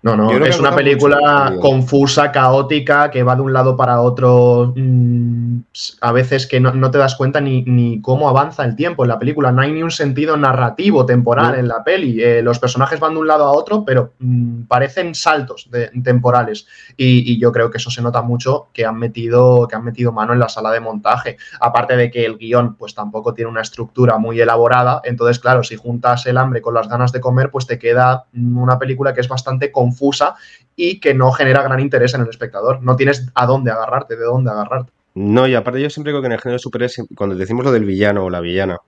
No, 0.00 0.16
no, 0.16 0.30
es 0.46 0.60
una 0.60 0.76
película 0.76 1.56
confusa, 1.60 2.30
caótica, 2.30 3.10
que 3.10 3.24
va 3.24 3.34
de 3.34 3.42
un 3.42 3.52
lado 3.52 3.76
para 3.76 4.00
otro, 4.00 4.72
mm, 4.76 5.58
a 6.00 6.12
veces 6.12 6.46
que 6.46 6.60
no, 6.60 6.90
te 6.92 6.98
das 6.98 7.16
cuenta 7.16 7.40
ni, 7.40 8.00
cómo 8.00 8.28
avanza 8.28 8.64
el 8.64 8.76
tiempo 8.76 9.02
en 9.02 9.08
la 9.08 9.18
película. 9.18 9.50
No 9.50 9.60
hay 9.60 9.72
ni 9.72 9.82
un 9.82 9.90
sentido 9.90 10.36
narrativo, 10.36 11.04
temporal 11.04 11.56
en 11.56 11.66
la 11.66 11.82
peli. 11.82 12.22
Eh, 12.22 12.42
los 12.42 12.60
personajes 12.60 13.00
van 13.00 13.14
de 13.14 13.20
un 13.20 13.26
lado 13.26 13.44
a 13.44 13.50
otro, 13.50 13.84
pero 13.84 14.12
mm, 14.20 14.62
parecen 14.62 15.16
saltos 15.16 15.68
temporales. 16.04 16.66
Y, 16.96 17.38
yo 17.38 17.52
creo 17.52 17.70
que 17.70 17.78
eso 17.78 17.90
se 17.90 18.02
nota 18.02 18.22
mucho 18.22 18.68
que 18.72 18.84
han, 18.84 18.98
metido, 18.98 19.66
que 19.68 19.76
han 19.76 19.84
metido 19.84 20.12
mano 20.12 20.32
en 20.32 20.38
la 20.38 20.48
sala 20.48 20.70
de 20.70 20.80
montaje. 20.80 21.36
Aparte 21.60 21.96
de 21.96 22.10
que 22.10 22.24
el 22.24 22.38
guion, 22.38 22.76
pues 22.76 22.94
tampoco 22.94 23.34
tiene 23.34 23.50
una 23.50 23.62
estructura 23.62 24.18
muy 24.18 24.40
elaborada. 24.40 25.00
Entonces, 25.04 25.40
claro, 25.40 25.64
si 25.64 25.76
juntas 25.76 26.26
el 26.26 26.38
hambre 26.38 26.62
con 26.62 26.74
las 26.74 26.88
ganas 26.88 27.10
de 27.10 27.20
comer, 27.20 27.50
pues 27.50 27.66
te 27.66 27.78
queda 27.78 28.26
una 28.32 28.78
película 28.78 29.12
que 29.12 29.20
es 29.20 29.28
bastante 29.28 29.72
confusa 29.72 29.87
confusa 29.88 30.36
y 30.76 31.00
que 31.00 31.14
no 31.14 31.32
genera 31.32 31.62
gran 31.62 31.80
interés 31.80 32.14
en 32.14 32.22
el 32.22 32.28
espectador. 32.28 32.82
No 32.82 32.96
tienes 32.96 33.26
a 33.34 33.46
dónde 33.46 33.70
agarrarte, 33.70 34.16
de 34.16 34.24
dónde 34.24 34.50
agarrarte. 34.50 34.92
No, 35.14 35.48
y 35.48 35.54
aparte 35.54 35.80
yo 35.80 35.90
siempre 35.90 36.12
creo 36.12 36.22
que 36.22 36.26
en 36.26 36.32
el 36.32 36.40
género 36.40 36.54
de 36.54 36.60
superhéroes, 36.60 37.02
cuando 37.16 37.34
decimos 37.34 37.64
lo 37.64 37.72
del 37.72 37.84
villano 37.84 38.24
o 38.24 38.30
la 38.30 38.40
villana, 38.40 38.78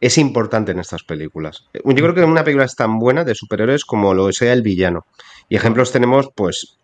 es 0.00 0.18
importante 0.18 0.72
en 0.72 0.78
estas 0.78 1.02
películas. 1.02 1.66
Yo 1.74 1.82
creo 1.82 2.14
que 2.14 2.24
una 2.24 2.44
película 2.44 2.64
es 2.64 2.74
tan 2.74 2.98
buena 2.98 3.24
de 3.24 3.34
superhéroes 3.34 3.84
como 3.84 4.14
lo 4.14 4.32
sea 4.32 4.52
el 4.52 4.62
villano. 4.62 5.04
Y 5.48 5.56
ejemplos 5.56 5.92
tenemos, 5.92 6.30
pues, 6.34 6.78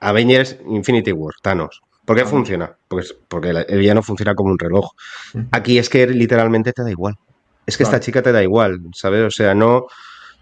Avengers 0.00 0.58
Infinity 0.66 1.12
War, 1.12 1.34
Thanos. 1.42 1.82
¿Por 2.06 2.16
qué 2.16 2.24
funciona? 2.24 2.76
Pues 2.88 3.16
porque 3.28 3.50
el 3.50 3.78
villano 3.78 4.02
funciona 4.02 4.34
como 4.34 4.50
un 4.50 4.58
reloj. 4.58 4.92
Aquí 5.50 5.78
es 5.78 5.88
que 5.88 6.06
literalmente 6.06 6.72
te 6.72 6.82
da 6.82 6.90
igual. 6.90 7.16
Es 7.66 7.76
que 7.76 7.82
esta 7.82 7.98
chica 7.98 8.22
te 8.22 8.30
da 8.30 8.42
igual, 8.42 8.80
¿sabes? 8.94 9.24
O 9.24 9.30
sea, 9.30 9.54
no 9.54 9.86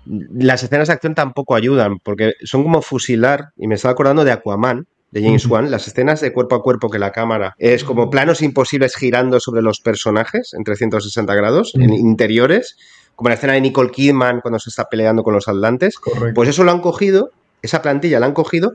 las 0.06 0.62
escenas 0.62 0.88
de 0.88 0.94
acción 0.94 1.14
tampoco 1.14 1.54
ayudan, 1.54 1.98
porque 1.98 2.34
son 2.44 2.62
como 2.62 2.82
fusilar, 2.82 3.50
y 3.56 3.66
me 3.66 3.74
estaba 3.74 3.92
acordando 3.92 4.24
de 4.24 4.32
Aquaman, 4.32 4.86
de 5.10 5.22
James 5.22 5.46
Wan, 5.46 5.70
las 5.70 5.86
escenas 5.86 6.20
de 6.20 6.32
cuerpo 6.32 6.56
a 6.56 6.62
cuerpo 6.62 6.90
que 6.90 6.98
la 6.98 7.12
cámara 7.12 7.54
es 7.58 7.84
como 7.84 8.10
planos 8.10 8.42
imposibles 8.42 8.96
girando 8.96 9.38
sobre 9.38 9.62
los 9.62 9.78
personajes 9.78 10.52
en 10.54 10.64
360 10.64 11.32
grados, 11.36 11.72
en 11.76 11.92
interiores, 11.92 12.76
como 13.14 13.28
la 13.28 13.36
escena 13.36 13.52
de 13.52 13.60
Nicole 13.60 13.92
Kidman 13.92 14.40
cuando 14.40 14.58
se 14.58 14.70
está 14.70 14.88
peleando 14.88 15.22
con 15.22 15.32
los 15.32 15.46
atlantes, 15.46 15.94
pues 16.34 16.48
eso 16.48 16.64
lo 16.64 16.72
han 16.72 16.80
cogido, 16.80 17.30
esa 17.62 17.80
plantilla 17.80 18.18
la 18.18 18.26
han 18.26 18.34
cogido 18.34 18.72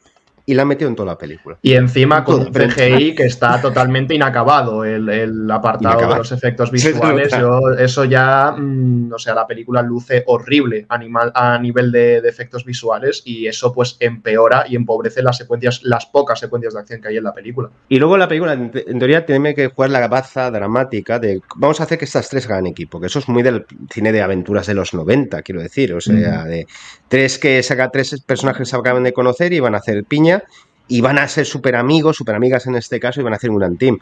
y 0.49 0.55
la 0.55 0.63
han 0.63 0.67
metido 0.67 0.89
en 0.89 0.95
toda 0.95 1.11
la 1.11 1.17
película. 1.17 1.59
Y 1.61 1.73
encima 1.73 2.23
con 2.23 2.39
un 2.39 2.51
CGI 2.51 3.13
que 3.13 3.25
está 3.25 3.61
totalmente 3.61 4.15
inacabado, 4.15 4.83
el, 4.83 5.49
apartado 5.51 6.09
de 6.09 6.17
los 6.17 6.31
efectos 6.31 6.71
visuales. 6.71 7.31
eso 7.77 8.03
ya, 8.05 8.55
mm, 8.57 9.13
o 9.13 9.19
sea, 9.19 9.35
la 9.35 9.45
película 9.45 9.83
luce 9.83 10.23
horrible 10.25 10.87
animal, 10.89 11.31
a 11.35 11.59
nivel 11.59 11.91
de, 11.91 12.17
efectos 12.17 12.65
visuales 12.65 13.21
y 13.25 13.45
eso 13.45 13.71
pues 13.71 13.95
empeora 13.99 14.65
y 14.67 14.75
empobrece 14.75 15.21
las 15.21 15.37
secuencias, 15.37 15.81
las 15.83 16.07
pocas 16.07 16.39
secuencias 16.39 16.73
de 16.73 16.79
acción 16.79 16.99
que 16.99 17.09
hay 17.09 17.17
en 17.17 17.25
la 17.25 17.33
película. 17.33 17.69
Y 17.87 17.99
luego 17.99 18.17
la 18.17 18.27
película, 18.27 18.53
en, 18.53 18.71
teoría, 18.71 19.27
tiene 19.27 19.53
que 19.53 19.67
jugar 19.67 19.91
la 19.91 20.07
baza 20.07 20.49
dramática 20.49 21.19
de 21.19 21.41
vamos 21.57 21.79
a 21.79 21.83
hacer 21.83 21.99
que 21.99 22.05
estas 22.05 22.27
tres 22.27 22.47
hagan 22.47 22.65
equipo, 22.65 22.99
que 22.99 23.05
eso 23.05 23.19
es 23.19 23.29
muy 23.29 23.43
del 23.43 23.67
cine 23.91 24.11
de 24.11 24.23
aventuras 24.23 24.65
de 24.65 24.73
los 24.73 24.95
90, 24.95 25.43
quiero 25.43 25.61
decir, 25.61 25.93
o 25.93 26.01
sea, 26.01 26.45
de 26.45 26.65
tres 27.07 27.37
que 27.37 27.61
saca 27.61 27.89
tres 27.91 28.19
personajes 28.25 28.59
que 28.59 28.65
se 28.65 28.75
acaban 28.75 29.03
de 29.03 29.13
conocer 29.13 29.53
y 29.53 29.59
van 29.59 29.75
a 29.75 29.77
hacer 29.77 30.03
piña 30.05 30.38
y 30.87 31.01
van 31.01 31.19
a 31.19 31.27
ser 31.27 31.45
súper 31.45 31.75
amigos, 31.75 32.17
súper 32.17 32.35
amigas 32.35 32.65
en 32.67 32.75
este 32.75 32.99
caso, 32.99 33.21
y 33.21 33.23
van 33.23 33.33
a 33.33 33.35
hacer 33.37 33.49
un 33.49 33.59
gran 33.59 33.77
team. 33.77 33.99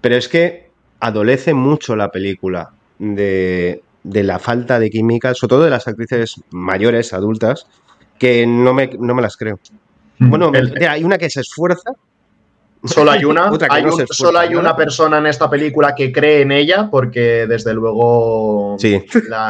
Pero 0.00 0.16
es 0.16 0.28
que 0.28 0.70
adolece 1.00 1.54
mucho 1.54 1.96
la 1.96 2.10
película 2.10 2.70
de, 2.98 3.82
la 4.04 4.38
falta 4.38 4.78
de 4.78 4.90
química, 4.90 5.34
sobre 5.34 5.50
todo 5.50 5.64
de 5.64 5.70
las 5.70 5.88
actrices 5.88 6.40
mayores, 6.50 7.12
adultas, 7.12 7.66
que 8.18 8.46
no 8.46 8.72
me, 8.74 8.90
no 8.98 9.14
me 9.14 9.22
las 9.22 9.36
creo. 9.36 9.58
Mm. 10.18 10.30
Bueno, 10.30 10.52
hay 10.88 11.02
una 11.02 11.18
que 11.18 11.30
se 11.30 11.40
esfuerza, 11.40 11.92
Solo 12.84 13.10
hay 13.10 13.24
una. 13.24 13.50
solo 14.10 14.38
hay 14.38 14.54
una 14.54 14.74
persona 14.74 15.18
en 15.18 15.26
esta 15.26 15.50
película 15.50 15.94
que 15.94 16.12
cree 16.12 16.42
en 16.42 16.52
ella, 16.52 16.88
porque 16.90 17.46
desde 17.46 17.74
luego 17.74 18.76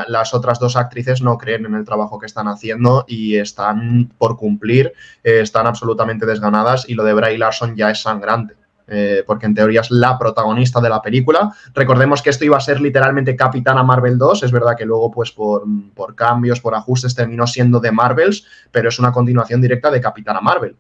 las 0.09 0.35
otras 0.35 0.59
dos 0.59 0.77
actrices 0.77 1.23
no 1.23 1.39
creen 1.39 1.67
en 1.67 1.75
el 1.75 1.85
trabajo 1.85 2.19
que 2.19 2.27
están 2.27 2.49
haciendo 2.49 3.05
y 3.07 3.37
están 3.37 4.11
por 4.19 4.37
cumplir, 4.37 4.93
eh, 5.23 5.41
están 5.41 5.67
absolutamente 5.67 6.27
desganadas 6.27 6.89
y 6.89 6.95
lo 6.95 7.05
de 7.05 7.15
Bray 7.15 7.39
Larson 7.39 7.77
ya 7.77 7.91
es 7.91 8.03
sangrante. 8.03 8.55
Eh, 8.93 9.23
porque 9.25 9.47
en 9.47 9.55
teoría 9.55 9.83
es 9.83 9.91
la 9.93 10.19
protagonista 10.19 10.81
de 10.81 10.89
la 10.89 11.01
película. 11.01 11.55
Recordemos 11.75 12.23
que 12.23 12.31
esto 12.31 12.45
iba 12.45 12.57
a 12.57 12.61
ser 12.61 12.81
literalmente 12.81 13.37
Capitana 13.37 13.85
Marvel 13.85 14.19
2, 14.19 14.43
es 14.43 14.51
verdad 14.51 14.77
que 14.77 14.85
luego 14.85 15.13
pues 15.13 15.31
por, 15.31 15.63
por 15.95 16.17
cambios, 16.17 16.61
por 16.61 16.75
ajustes 16.75 17.15
terminó 17.15 17.47
siendo 17.47 17.79
de 17.79 17.93
Marvels, 17.93 18.45
pero 18.73 18.89
es 18.89 18.99
una 18.99 19.13
continuación 19.13 19.61
directa 19.61 19.93
de 19.93 20.01
Capitana 20.01 20.41
Marvel. 20.41 20.75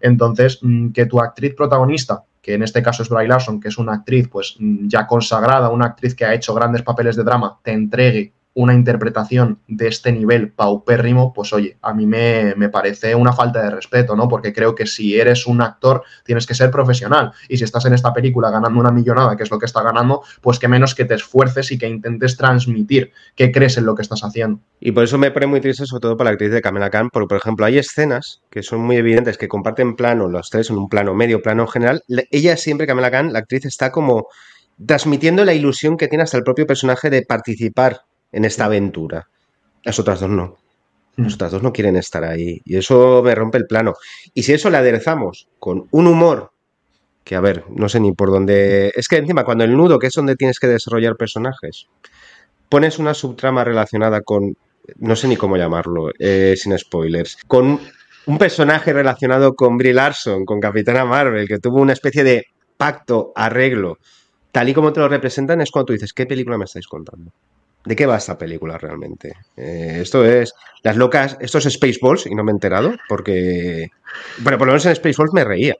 Entonces, 0.00 0.58
mm, 0.62 0.90
que 0.90 1.06
tu 1.06 1.20
actriz 1.20 1.54
protagonista, 1.54 2.24
que 2.42 2.54
en 2.54 2.62
este 2.62 2.82
caso 2.82 3.02
es 3.02 3.08
Bray 3.08 3.26
Larson, 3.26 3.60
que 3.60 3.68
es 3.68 3.78
una 3.78 3.94
actriz 3.94 4.28
pues 4.28 4.56
mm, 4.58 4.88
ya 4.88 5.06
consagrada, 5.06 5.70
una 5.70 5.86
actriz 5.86 6.14
que 6.14 6.24
ha 6.24 6.34
hecho 6.34 6.54
grandes 6.54 6.82
papeles 6.82 7.16
de 7.16 7.24
drama, 7.24 7.58
te 7.62 7.72
entregue 7.72 8.32
una 8.56 8.72
interpretación 8.72 9.60
de 9.68 9.86
este 9.86 10.10
nivel 10.12 10.50
paupérrimo, 10.50 11.34
pues 11.34 11.52
oye, 11.52 11.76
a 11.82 11.92
mí 11.92 12.06
me, 12.06 12.54
parece 12.70 13.14
una 13.14 13.34
falta 13.34 13.62
de 13.62 13.70
respeto, 13.70 14.16
¿no? 14.16 14.28
Porque 14.28 14.54
creo 14.54 14.74
que 14.74 14.86
si 14.86 15.20
eres 15.20 15.46
un 15.46 15.60
actor 15.60 16.02
tienes 16.24 16.46
que 16.46 16.54
ser 16.54 16.70
profesional 16.70 17.32
y 17.50 17.58
si 17.58 17.64
estás 17.64 17.84
en 17.84 17.92
esta 17.92 18.14
película 18.14 18.50
ganando 18.50 18.80
una 18.80 18.90
millonada, 18.90 19.36
que 19.36 19.42
es 19.42 19.50
lo 19.50 19.58
que 19.58 19.66
está 19.66 19.82
ganando, 19.82 20.22
pues 20.40 20.58
que 20.58 20.68
menos 20.68 20.94
que 20.94 21.04
te 21.04 21.14
esfuerces 21.14 21.70
y 21.70 21.76
que 21.76 21.86
intentes 21.86 22.38
transmitir 22.38 23.12
que 23.34 23.52
crees 23.52 23.76
en 23.76 23.84
lo 23.84 23.94
que 23.94 24.00
estás 24.00 24.24
haciendo. 24.24 24.60
Y 24.80 24.92
por 24.92 25.04
eso 25.04 25.18
me 25.18 25.30
pone 25.30 25.46
muy 25.46 25.60
triste, 25.60 25.84
sobre 25.84 26.00
todo 26.00 26.16
para 26.16 26.30
la 26.30 26.32
actriz 26.32 26.50
de 26.50 26.62
Kamala 26.62 26.88
Khan, 26.88 27.10
porque 27.12 27.28
por 27.28 27.36
ejemplo 27.36 27.66
hay 27.66 27.76
escenas 27.76 28.40
que 28.48 28.62
son 28.62 28.80
muy 28.80 28.96
evidentes, 28.96 29.36
que 29.36 29.48
comparten 29.48 29.96
plano, 29.96 30.28
los 30.28 30.48
tres 30.48 30.70
en 30.70 30.78
un 30.78 30.88
plano 30.88 31.14
medio, 31.14 31.42
plano 31.42 31.66
general. 31.66 32.02
Ella 32.30 32.56
siempre, 32.56 32.86
Kamala 32.86 33.10
Khan, 33.10 33.34
la 33.34 33.40
actriz 33.40 33.66
está 33.66 33.92
como 33.92 34.28
transmitiendo 34.86 35.44
la 35.44 35.52
ilusión 35.52 35.98
que 35.98 36.08
tiene 36.08 36.24
hasta 36.24 36.38
el 36.38 36.44
propio 36.44 36.66
personaje 36.66 37.10
de 37.10 37.22
participar 37.22 38.05
en 38.32 38.44
esta 38.44 38.66
aventura. 38.66 39.28
Las 39.82 39.98
otras 39.98 40.20
dos 40.20 40.30
no. 40.30 40.56
Las 41.16 41.34
otras 41.34 41.52
dos 41.52 41.62
no 41.62 41.72
quieren 41.72 41.96
estar 41.96 42.24
ahí. 42.24 42.60
Y 42.64 42.76
eso 42.76 43.22
me 43.24 43.34
rompe 43.34 43.58
el 43.58 43.66
plano. 43.66 43.94
Y 44.34 44.42
si 44.42 44.52
eso 44.52 44.68
le 44.70 44.76
aderezamos 44.76 45.48
con 45.58 45.88
un 45.90 46.06
humor, 46.06 46.50
que 47.24 47.34
a 47.34 47.40
ver, 47.40 47.64
no 47.70 47.88
sé 47.88 48.00
ni 48.00 48.12
por 48.12 48.30
dónde. 48.30 48.92
Es 48.94 49.08
que 49.08 49.16
encima, 49.16 49.44
cuando 49.44 49.64
el 49.64 49.76
nudo, 49.76 49.98
que 49.98 50.08
es 50.08 50.14
donde 50.14 50.36
tienes 50.36 50.60
que 50.60 50.68
desarrollar 50.68 51.16
personajes, 51.16 51.86
pones 52.68 52.98
una 52.98 53.14
subtrama 53.14 53.64
relacionada 53.64 54.20
con. 54.20 54.56
No 54.98 55.16
sé 55.16 55.26
ni 55.26 55.36
cómo 55.36 55.56
llamarlo, 55.56 56.10
eh, 56.18 56.54
sin 56.56 56.78
spoilers. 56.78 57.38
Con 57.48 57.80
un 58.26 58.38
personaje 58.38 58.92
relacionado 58.92 59.54
con 59.54 59.76
Brie 59.76 59.94
Larson, 59.94 60.44
con 60.44 60.60
Capitana 60.60 61.04
Marvel, 61.04 61.48
que 61.48 61.58
tuvo 61.58 61.80
una 61.80 61.92
especie 61.92 62.22
de 62.22 62.44
pacto, 62.76 63.32
arreglo, 63.34 63.98
tal 64.52 64.68
y 64.68 64.74
como 64.74 64.92
te 64.92 65.00
lo 65.00 65.08
representan, 65.08 65.60
es 65.60 65.70
cuando 65.70 65.86
tú 65.86 65.92
dices, 65.94 66.12
¿qué 66.12 66.26
película 66.26 66.58
me 66.58 66.64
estáis 66.64 66.86
contando? 66.86 67.32
¿De 67.86 67.94
qué 67.94 68.04
va 68.04 68.16
esta 68.16 68.36
película 68.36 68.76
realmente? 68.78 69.32
Eh, 69.56 69.98
esto 70.02 70.24
es 70.24 70.52
las 70.82 70.96
locas, 70.96 71.38
esto 71.40 71.58
es 71.58 71.72
Spaceballs 71.72 72.26
y 72.26 72.34
no 72.34 72.42
me 72.44 72.50
he 72.50 72.54
enterado 72.54 72.92
porque, 73.08 73.88
bueno, 74.38 74.58
por 74.58 74.66
lo 74.66 74.72
menos 74.72 74.86
en 74.86 74.94
Spaceballs 74.96 75.32
me 75.32 75.44
reía. 75.44 75.76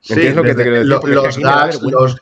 Sí, 0.00 0.28
lo 0.30 0.44
que 0.44 0.54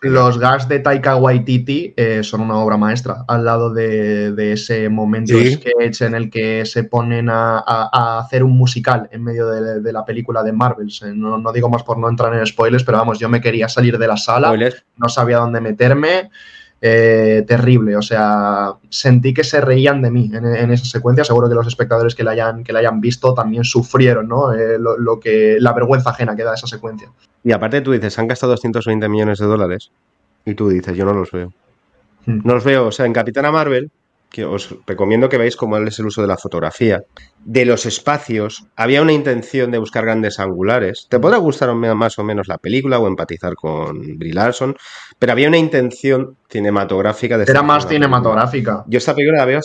los, 0.08 0.38
gags, 0.38 0.66
de 0.66 0.78
Taika 0.78 1.16
Waititi 1.16 1.92
eh, 1.94 2.22
son 2.22 2.40
una 2.40 2.56
obra 2.56 2.78
maestra 2.78 3.24
al 3.28 3.44
lado 3.44 3.72
de, 3.72 4.52
ese 4.52 4.88
momento 4.88 5.34
sketch 5.38 6.00
en 6.00 6.14
el 6.14 6.30
que 6.30 6.64
se 6.64 6.84
ponen 6.84 7.28
a, 7.28 8.18
hacer 8.18 8.42
un 8.42 8.56
musical 8.56 9.10
en 9.12 9.22
medio 9.22 9.48
de, 9.48 9.92
la 9.92 10.06
película 10.06 10.42
de 10.42 10.52
Marvel. 10.52 10.88
No, 11.14 11.52
digo 11.52 11.68
más 11.68 11.82
por 11.82 11.98
no 11.98 12.08
entrar 12.08 12.34
en 12.34 12.46
spoilers, 12.46 12.82
pero 12.82 12.96
vamos, 12.96 13.18
yo 13.18 13.28
me 13.28 13.42
quería 13.42 13.68
salir 13.68 13.98
de 13.98 14.08
la 14.08 14.16
sala, 14.16 14.56
no 14.96 15.08
sabía 15.10 15.36
dónde 15.36 15.60
meterme. 15.60 16.30
Eh, 16.80 17.44
terrible. 17.46 17.96
O 17.96 18.02
sea, 18.02 18.74
sentí 18.90 19.32
que 19.32 19.44
se 19.44 19.60
reían 19.60 20.02
de 20.02 20.10
mí 20.10 20.30
en, 20.32 20.70
esa 20.70 20.84
secuencia. 20.84 21.24
Seguro 21.24 21.48
que 21.48 21.54
los 21.54 21.66
espectadores 21.66 22.14
que 22.14 22.22
la 22.22 22.32
hayan, 22.32 22.64
que 22.64 22.72
la 22.72 22.80
hayan 22.80 23.00
visto 23.00 23.34
también 23.34 23.64
sufrieron, 23.64 24.28
¿no? 24.28 24.52
Eh, 24.52 24.78
lo, 24.78 25.18
que, 25.18 25.56
la 25.58 25.72
vergüenza 25.72 26.10
ajena 26.10 26.36
que 26.36 26.44
da 26.44 26.54
esa 26.54 26.66
secuencia. 26.66 27.10
Y 27.42 27.52
aparte 27.52 27.80
tú 27.80 27.92
dices, 27.92 28.18
han 28.18 28.28
gastado 28.28 28.52
220 28.52 29.08
millones 29.08 29.38
de 29.38 29.46
dólares. 29.46 29.90
Y 30.44 30.54
tú 30.54 30.68
dices, 30.68 30.96
yo 30.96 31.04
no 31.04 31.12
los 31.12 31.32
veo. 31.32 31.52
Hmm. 32.26 32.40
No 32.44 32.54
los 32.54 32.64
veo. 32.64 32.86
O 32.86 32.92
sea, 32.92 33.06
en 33.06 33.12
Capitana 33.12 33.50
Marvel 33.50 33.90
que 34.30 34.44
os 34.44 34.74
recomiendo 34.86 35.28
que 35.28 35.38
veáis 35.38 35.56
cómo 35.56 35.78
es 35.78 35.98
el 35.98 36.06
uso 36.06 36.20
de 36.20 36.28
la 36.28 36.36
fotografía. 36.36 37.02
De 37.48 37.64
los 37.64 37.86
espacios, 37.86 38.66
había 38.74 39.02
una 39.02 39.12
intención 39.12 39.70
de 39.70 39.78
buscar 39.78 40.04
grandes 40.04 40.40
angulares. 40.40 41.06
Te 41.08 41.20
podrá 41.20 41.36
gustar 41.36 41.72
más 41.76 42.18
o 42.18 42.24
menos 42.24 42.48
la 42.48 42.58
película 42.58 42.98
o 42.98 43.06
empatizar 43.06 43.54
con 43.54 44.18
Brie 44.18 44.34
Larson, 44.34 44.76
pero 45.16 45.30
había 45.30 45.46
una 45.46 45.56
intención 45.56 46.36
cinematográfica 46.50 47.38
de... 47.38 47.44
Era 47.44 47.62
más 47.62 47.86
cinematográfica. 47.86 48.84
Yo 48.88 48.98
esta 48.98 49.14
película 49.14 49.38
la 49.38 49.44
veo... 49.44 49.60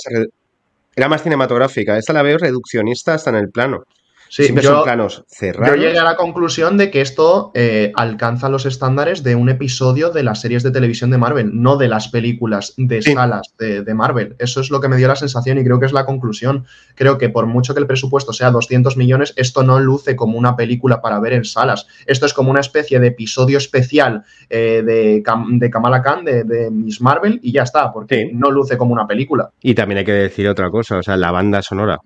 Era 0.95 1.09
más 1.09 1.23
cinematográfica. 1.23 1.97
Esta 1.97 2.13
la 2.13 2.21
veo 2.21 2.38
reduccionista 2.38 3.15
hasta 3.15 3.31
en 3.31 3.38
el 3.38 3.50
plano. 3.50 3.85
Sí, 4.31 4.43
Siempre 4.43 4.63
yo, 4.63 4.75
son 4.75 4.83
planos 4.85 5.25
cerrados. 5.27 5.75
Yo 5.75 5.81
llegué 5.81 6.00
a 6.00 6.05
la 6.05 6.15
conclusión 6.15 6.77
de 6.77 6.89
que 6.89 7.01
esto 7.01 7.51
eh, 7.53 7.91
alcanza 7.97 8.47
los 8.47 8.65
estándares 8.65 9.23
de 9.23 9.35
un 9.35 9.50
episodio 9.50 10.09
de 10.09 10.23
las 10.23 10.39
series 10.39 10.63
de 10.63 10.71
televisión 10.71 11.11
de 11.11 11.17
Marvel, 11.17 11.50
no 11.61 11.75
de 11.75 11.89
las 11.89 12.07
películas 12.07 12.73
de 12.77 13.01
salas 13.01 13.53
de, 13.59 13.93
Marvel. 13.93 14.38
Eso 14.39 14.61
es 14.61 14.71
lo 14.71 14.79
que 14.79 14.88
me 14.88 14.95
dio 14.95 15.09
la 15.09 15.17
sensación 15.17 15.57
y 15.57 15.65
creo 15.65 15.81
que 15.81 15.85
es 15.85 15.91
la 15.91 16.05
conclusión. 16.05 16.63
Creo 16.95 17.17
que 17.17 17.27
por 17.27 17.45
mucho 17.45 17.73
que 17.73 17.81
el 17.81 17.88
presupuesto 17.88 18.31
sea 18.31 18.51
200 18.51 18.95
millones, 18.95 19.33
esto 19.35 19.63
no 19.63 19.81
luce 19.81 20.15
como 20.15 20.38
una 20.38 20.55
película 20.55 21.01
para 21.01 21.19
ver 21.19 21.33
en 21.33 21.43
salas. 21.43 21.85
Esto 22.05 22.25
es 22.25 22.33
como 22.33 22.51
una 22.51 22.61
especie 22.61 23.01
de 23.01 23.07
episodio 23.07 23.57
especial 23.57 24.23
eh, 24.50 24.81
de, 24.85 25.23
de, 25.59 25.69
Kamala 25.69 26.01
Khan, 26.01 26.23
de, 26.23 26.69
Miss 26.71 27.01
Marvel, 27.01 27.38
y 27.43 27.51
ya 27.51 27.63
está, 27.63 27.91
porque 27.91 28.29
no 28.31 28.50
luce 28.50 28.77
como 28.77 28.93
una 28.93 29.05
película. 29.05 29.51
Y 29.61 29.75
también 29.75 29.97
hay 29.97 30.05
que 30.05 30.13
decir 30.13 30.47
otra 30.47 30.69
cosa, 30.71 31.00
o 31.00 31.03
sea, 31.03 31.17
la 31.17 31.31
banda 31.31 31.61
sonora 31.61 32.00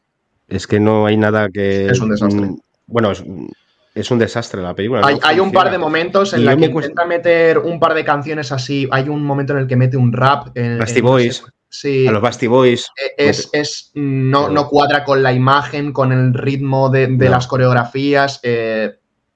es 0.48 0.68
que 0.68 0.80
no 0.80 1.06
hay 1.06 1.18
nada 1.18 1.50
que. 1.50 1.88
Es 1.88 2.00
un 2.00 2.10
desastre. 2.10 2.42
Mm, 2.42 2.58
bueno, 2.88 3.12
es, 3.12 4.12
un 4.12 4.20
desastre 4.20 4.62
la 4.62 4.74
película. 4.74 5.02
Hay, 5.24 5.40
un 5.40 5.52
par 5.52 5.72
de 5.72 5.78
momentos 5.78 6.34
en 6.34 6.46
los 6.46 6.56
que 6.56 6.66
intenta 6.66 7.06
meter 7.06 7.60
un 7.60 7.80
par 7.80 7.94
de 7.94 8.06
canciones 8.06 8.52
así. 8.52 8.88
Hay 8.92 9.10
un 9.10 9.24
momento 9.24 9.54
en 9.54 9.60
el 9.60 9.68
que 9.68 9.76
mete 9.76 9.98
un 9.98 10.14
rap. 10.14 10.56
En, 10.56 10.78
Basti 10.78 11.02
Boys. 11.02 11.44
Sí. 11.70 12.08
A 12.08 12.12
los 12.12 12.22
Basti 12.22 12.48
Boys. 12.48 12.88
E, 12.96 13.30
es, 13.30 13.50
es 13.52 13.92
no, 13.96 14.50
no, 14.50 14.68
cuadra 14.68 15.04
con 15.04 15.24
la 15.24 15.34
imagen, 15.34 15.92
con 15.92 16.12
el 16.12 16.34
ritmo 16.34 16.90
de, 16.90 17.10
las 17.18 17.48
coreografías. 17.48 18.40
Eh, 18.44 18.92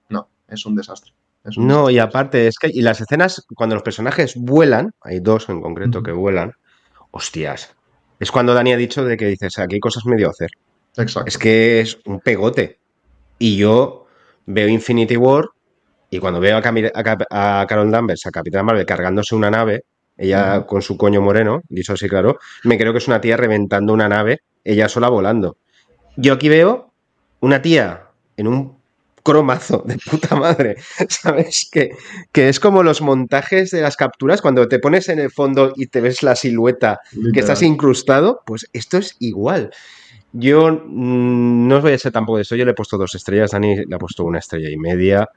no, 0.10 0.30
es 0.48 0.66
un 0.66 0.75
desastre. 0.75 1.12
no, 1.58 1.89
y 1.89 1.98
aparte, 1.98 2.48
es 2.48 2.60
que 2.60 2.70
y 2.72 2.82
las 2.82 3.01
escenas, 3.01 3.46
cuando 3.56 3.75
los 3.75 3.84
personajes 3.84 4.36
vuelan, 4.36 4.92
hay 5.01 5.20
dos 5.20 5.50
en 5.50 5.62
concreto 5.62 6.04
que 6.04 6.12
vuelan, 6.12 6.54
hostias. 7.12 7.75
Es 8.20 8.32
cuando 8.32 8.54
Dani 8.54 8.74
ha 8.74 8.78
dicho 8.78 9.06
de 9.06 9.18
que 9.18 9.25
dices, 9.25 9.58
aquí 9.60 9.75
hay 9.75 9.80
cosas 9.80 10.06
medio 10.06 10.28
a 10.28 10.32
Es 11.25 11.38
que 11.38 11.82
es 11.82 11.98
un 12.06 12.20
pegote. 12.20 12.79
Y 13.38 13.58
yo 13.58 14.08
veo 14.46 14.68
Infinity 14.68 15.15
War 15.18 15.50
y 16.10 16.20
cuando 16.20 16.39
veo 16.39 16.58
a, 16.58 17.65
Carol 17.68 17.91
Danvers, 17.91 18.25
a 18.25 18.32
Capitán 18.32 18.65
Marvel, 18.65 18.86
cargándose 18.86 19.36
una 19.36 19.51
nave, 19.51 19.84
ella 20.18 20.65
con 20.65 20.82
su 20.82 20.98
coño 20.98 21.22
moreno, 21.22 21.62
dicho 21.70 21.94
así 21.94 22.10
claro, 22.10 22.39
me 22.63 22.77
creo 22.77 22.91
que 22.91 22.98
es 22.98 23.08
una 23.08 23.22
tía 23.22 23.38
reventando 23.38 23.94
una 23.94 24.10
nave, 24.10 24.41
ella 24.63 24.89
sola 24.89 25.08
volando. 25.10 25.58
Yo 26.18 26.34
aquí 26.34 26.50
veo 26.50 26.91
una 27.41 27.62
tía 27.62 28.08
en 28.36 28.48
un 28.48 28.79
cromazo 29.24 29.84
de 29.86 29.98
puta 29.98 30.36
madre, 30.36 30.77
¿sabes? 31.10 31.70
Que, 31.72 31.91
que 32.32 32.50
es 32.50 32.60
como 32.60 32.82
los 32.82 33.01
montajes 33.01 33.70
de 33.70 33.82
las 33.82 33.96
capturas, 33.96 34.41
cuando 34.41 34.68
te 34.68 34.79
pones 34.79 35.10
en 35.10 35.20
el 35.20 35.29
fondo 35.29 35.74
y 35.75 35.88
te 35.88 36.01
ves 36.01 36.24
la 36.24 36.36
silueta 36.36 37.00
que 37.34 37.39
estás 37.39 37.62
incrustado, 37.62 38.41
pues 38.46 38.68
esto 38.74 38.98
es 38.98 39.15
igual. 39.20 39.72
Yo 40.31 40.71
mm, 40.71 41.67
no 41.67 41.77
os 41.77 41.81
voy 41.81 41.93
a 41.93 41.98
ser 41.98 42.12
tampoco 42.12 42.38
de 42.38 42.43
esto. 42.43 42.55
Yo 42.55 42.65
le 42.65 42.71
he 42.71 42.75
puesto 42.75 42.98
dos 42.98 43.15
estrellas, 43.15 43.51
Dani 43.51 43.86
le 43.86 43.95
ha 43.95 44.00
puesto 44.00 44.24
una 44.24 44.39
estrella 44.39 44.69
y 44.69 44.77
media. 44.77 45.29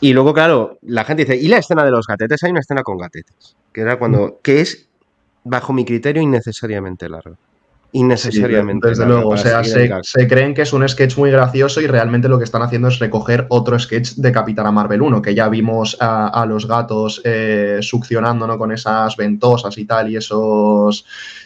Y 0.00 0.12
luego, 0.12 0.32
claro, 0.32 0.78
la 0.82 1.04
gente 1.04 1.24
dice, 1.24 1.36
¿y 1.36 1.48
la 1.48 1.58
escena 1.58 1.84
de 1.84 1.90
los 1.90 2.06
gatetes? 2.06 2.42
Hay 2.44 2.50
una 2.50 2.60
escena 2.60 2.82
con 2.82 2.96
gatetes, 2.96 3.56
que 3.72 3.82
era 3.82 3.98
cuando, 3.98 4.40
que 4.42 4.60
es, 4.60 4.88
bajo 5.44 5.72
mi 5.72 5.84
criterio, 5.84 6.22
innecesariamente 6.22 7.08
larga 7.08 7.36
innecesariamente. 7.92 8.88
desde 8.88 9.06
luego, 9.06 9.30
o 9.30 9.36
sea, 9.36 9.62
se, 9.64 10.28
creen 10.28 10.54
que 10.54 10.62
es 10.62 10.72
un 10.72 10.88
sketch 10.88 11.16
muy 11.16 11.30
gracioso 11.30 11.80
y 11.80 11.86
realmente 11.86 12.28
lo 12.28 12.38
que 12.38 12.44
están 12.44 12.62
haciendo 12.62 12.88
es 12.88 12.98
recoger 12.98 13.46
otro 13.48 13.78
sketch 13.78 14.14
de 14.16 14.32
Capitana 14.32 14.70
Marvel 14.70 15.02
1, 15.02 15.22
que 15.22 15.34
ya 15.34 15.48
vimos 15.48 15.96
a, 16.00 16.44
los 16.46 16.66
gatos 16.66 17.20
eh, 17.24 17.78
succionando 17.82 18.46
¿no? 18.46 18.58
con 18.58 18.72
esas 18.72 19.16
ventosas 19.16 19.76
y 19.78 19.84
tal, 19.84 20.10
y 20.10 20.16
esos 20.16 21.04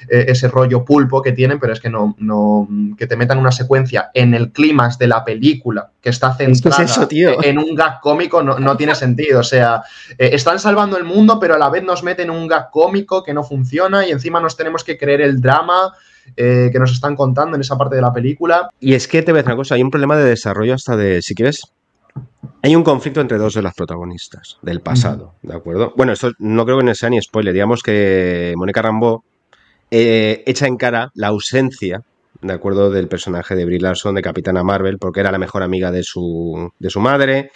eh, 0.09 0.27
ese 0.29 0.49
rollo 0.49 0.85
pulpo 0.85 1.23
que 1.23 1.33
tienen, 1.33 1.59
pero 1.59 1.73
es 1.73 1.81
que 1.81 1.91
no, 1.91 2.15
no, 2.19 2.69
que 2.97 3.07
te 3.07 3.17
metan 3.17 3.39
una 3.39 3.53
secuencia 3.53 4.11
en 4.15 4.35
el 4.35 4.51
clímax 4.53 4.99
de 4.99 5.09
la 5.09 5.25
película 5.25 5.91
que 6.01 6.11
está 6.11 6.35
centrada 6.35 7.09
en 7.43 7.59
un 7.59 7.75
gag 7.75 8.01
cómico 8.01 8.43
no, 8.43 8.77
tiene 8.77 8.95
sentido. 8.95 9.41
O 9.41 9.45
sea, 9.45 9.83
eh, 10.19 10.31
están 10.33 10.59
salvando 10.59 10.99
el 10.99 11.05
mundo, 11.05 11.39
pero 11.41 11.55
a 11.55 11.59
la 11.59 11.71
vez 11.71 11.83
nos 11.83 12.03
meten 12.03 12.31
un 12.31 12.47
gag 12.47 12.71
cómico 12.71 13.23
que 13.23 13.33
no 13.33 13.43
funciona 13.43 14.07
y 14.07 14.11
encima 14.11 14.41
nos 14.41 14.57
tenemos 14.57 14.85
que 14.85 14.99
creer 14.99 15.23
el 15.23 15.41
drama 15.41 15.95
eh, 16.37 16.71
que 16.73 16.79
nos 16.79 16.93
están 16.93 17.17
contando 17.17 17.55
en 17.55 17.61
esa 17.61 17.79
parte 17.79 17.97
de 17.97 18.03
la 18.03 18.13
película. 18.13 18.69
Y 18.81 18.95
es 18.95 19.07
que 19.09 19.23
te 19.23 19.33
voy 19.33 19.39
a 19.39 19.43
decir 19.43 19.53
una 19.53 19.57
cosa, 19.57 19.75
hay 19.75 19.83
un 19.83 19.91
problema 19.91 20.17
de 20.17 20.25
desarrollo 20.25 20.75
hasta 20.75 20.97
de, 20.97 21.23
si 21.23 21.35
quieres, 21.35 21.73
hay 22.63 22.75
un 22.75 22.83
conflicto 22.83 23.21
entre 23.21 23.39
dos 23.39 23.55
de 23.55 23.63
las 23.63 23.75
protagonistas 23.75 24.59
del 24.63 24.81
pasado, 24.81 25.35
¿de 25.43 25.55
acuerdo? 25.55 25.93
Bueno, 25.97 26.13
esto 26.13 26.33
no 26.39 26.65
creo 26.65 26.79
que 26.81 26.95
sea 26.95 27.11
ni 27.11 27.21
spoiler, 27.21 27.53
digamos 27.53 27.83
que 27.83 28.55
Mónica 28.57 28.83
Rambeau 28.83 29.23
eh, 29.91 30.43
echa 30.47 30.67
en 30.67 30.77
cara 30.77 31.11
la 31.15 31.29
ausencia, 31.29 32.03
¿de 32.41 32.53
acuerdo?, 32.53 32.91
del 32.91 33.09
personaje 33.09 33.55
de 33.55 33.65
Brie 33.65 33.81
Larson, 33.81 34.15
de 34.15 34.23
Capitana 34.23 34.63
Marvel, 34.63 34.99
porque 34.99 35.21
era 35.21 35.31
la 35.31 35.39
mejor 35.39 35.63
amiga 35.63 35.91
de 35.91 36.03
su, 36.03 36.73
de 36.79 36.91
su 36.91 37.01
madre, 37.01 37.51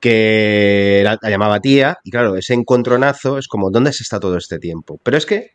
que 0.00 1.02
la, 1.04 1.18
la, 1.20 1.30
llamaba 1.30 1.60
tía, 1.60 1.98
y 2.04 2.10
claro, 2.10 2.36
ese 2.36 2.54
encontronazo 2.54 3.36
es 3.38 3.48
como, 3.48 3.70
¿dónde 3.70 3.92
se 3.92 4.02
está 4.02 4.18
todo 4.18 4.36
este 4.36 4.58
tiempo? 4.58 4.98
Pero 5.02 5.16
es 5.16 5.26
que 5.26 5.50